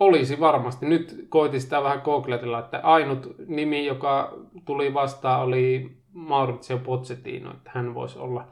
[0.00, 0.86] olisi varmasti.
[0.86, 4.32] Nyt koitin sitä vähän googletella, että ainut nimi, joka
[4.64, 8.44] tuli vastaan, oli Maurizio Pochettino, että hän voisi olla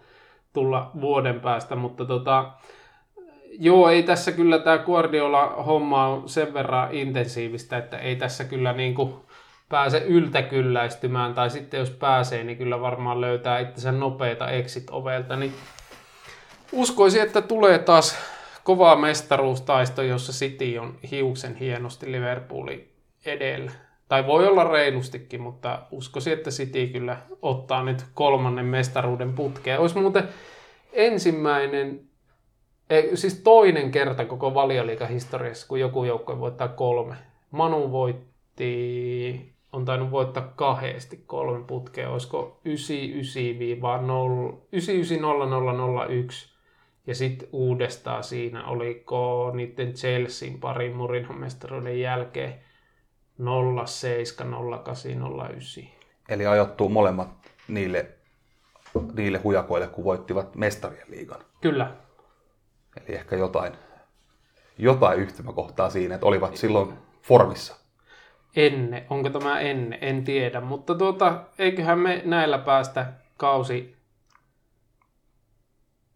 [0.58, 2.50] tulla vuoden päästä, mutta tota,
[3.58, 8.94] joo, ei tässä kyllä tämä Guardiola-homma on sen verran intensiivistä, että ei tässä kyllä niin
[8.94, 9.14] kuin
[9.68, 15.54] pääse yltäkylläistymään, tai sitten jos pääsee, niin kyllä varmaan löytää itsensä nopeita exit-ovelta, niin
[16.72, 18.18] uskoisin, että tulee taas
[18.64, 22.88] kova mestaruustaisto, jossa City on hiuksen hienosti Liverpoolin
[23.24, 23.70] edellä.
[24.08, 29.80] Tai voi olla reilustikin, mutta uskoisin, että City kyllä ottaa nyt kolmannen mestaruuden putkeen.
[29.80, 30.28] Olisi muuten
[30.92, 32.00] ensimmäinen,
[32.90, 37.14] ei, siis toinen kerta koko valioliikahistoriassa, kun joku joukko voittaa kolme.
[37.50, 42.70] Manu voitti, on tainnut voittaa kahdesti kolme putkea, olisiko 99-0001
[47.06, 52.67] ja sitten uudestaan siinä oliko niiden Chelsean parin Murinhan mestaruuden jälkeen
[53.86, 55.12] 07, 08,
[55.48, 55.84] 09.
[56.28, 57.28] Eli ajoittuu molemmat
[57.68, 58.10] niille,
[59.14, 61.40] niille hujakoille, kun voittivat mestarien liigan.
[61.60, 61.92] Kyllä,
[62.96, 63.72] Eli ehkä jotain,
[64.78, 67.76] jotain yhtymäkohtaa siinä, että olivat silloin formissa.
[68.56, 69.06] enne.
[69.10, 69.98] Onko tämä enne?
[70.00, 70.60] En tiedä.
[70.60, 73.96] Mutta tuota, eiköhän me näillä päästä kausi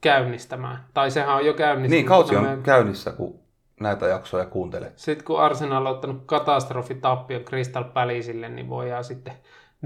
[0.01, 0.85] käynnistämään.
[0.95, 1.99] Tai sehän on jo käynnistynyt.
[1.99, 3.42] Niin, kausi on me- käynnissä, kun
[3.81, 4.99] näitä jaksoja kuuntelet.
[4.99, 9.35] Sitten kun Arsenal on ottanut katastrofitappion Crystal Palaceille, niin voidaan sitten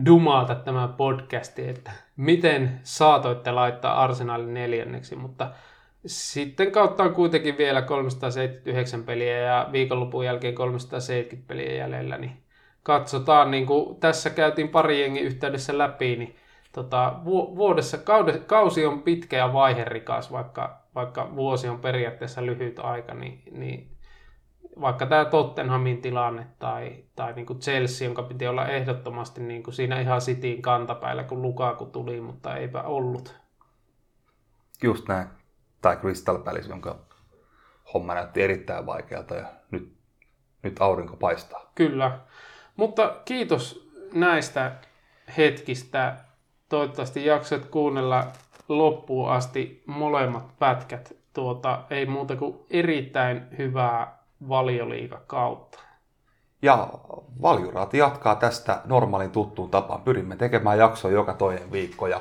[0.06, 5.50] dumata tämä podcasti, että miten saatoitte laittaa Arsenalin neljänneksi, mutta
[6.06, 12.42] sitten kautta on kuitenkin vielä 379 peliä ja viikonlopun jälkeen 370 peliä jäljellä, niin
[12.82, 16.36] katsotaan, niin kuin tässä käytiin pari jengi yhteydessä läpi, niin
[16.72, 17.98] tota, vu- vuodessa,
[18.46, 23.96] kausi on pitkä ja vaiherikas, vaikka, vaikka vuosi on periaatteessa lyhyt aika, niin, niin
[24.80, 29.74] vaikka tämä Tottenhamin tilanne tai, tai niin kuin Chelsea, jonka piti olla ehdottomasti niin kuin
[29.74, 33.36] siinä ihan Cityin kantapäällä, kun Lukaku tuli, mutta eipä ollut.
[34.82, 35.28] Just näin.
[35.82, 36.98] Tai Crystal Palace, jonka
[37.94, 39.96] homma näytti erittäin vaikealta ja nyt,
[40.62, 41.70] nyt aurinko paistaa.
[41.74, 42.20] Kyllä.
[42.76, 44.72] Mutta kiitos näistä
[45.36, 46.16] hetkistä.
[46.68, 48.32] Toivottavasti jaksoit kuunnella
[48.68, 51.16] loppuun asti molemmat pätkät.
[51.32, 55.78] Tuota, ei muuta kuin erittäin hyvää valioliikakautta.
[56.62, 56.88] Ja
[57.42, 60.00] Valjuraati jatkaa tästä normaalin tuttuun tapaan.
[60.02, 62.20] Pyrimme tekemään jaksoa joka toinen viikko ja,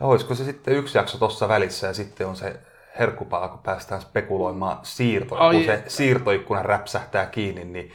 [0.00, 2.60] ja olisiko se sitten yksi jakso tuossa välissä ja sitten on se
[2.98, 5.40] herkkupala, kun päästään spekuloimaan siirtoja.
[5.40, 7.92] Ai kun se siirtoikkuna räpsähtää kiinni, niin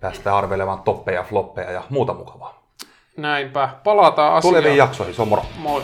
[0.00, 2.62] päästään arvelemaan toppeja, floppeja ja muuta mukavaa.
[3.16, 3.68] Näinpä.
[3.84, 4.54] Palataan asiaan.
[4.54, 5.42] Tuleviin jaksoihin, se on moro!
[5.58, 5.82] Moi.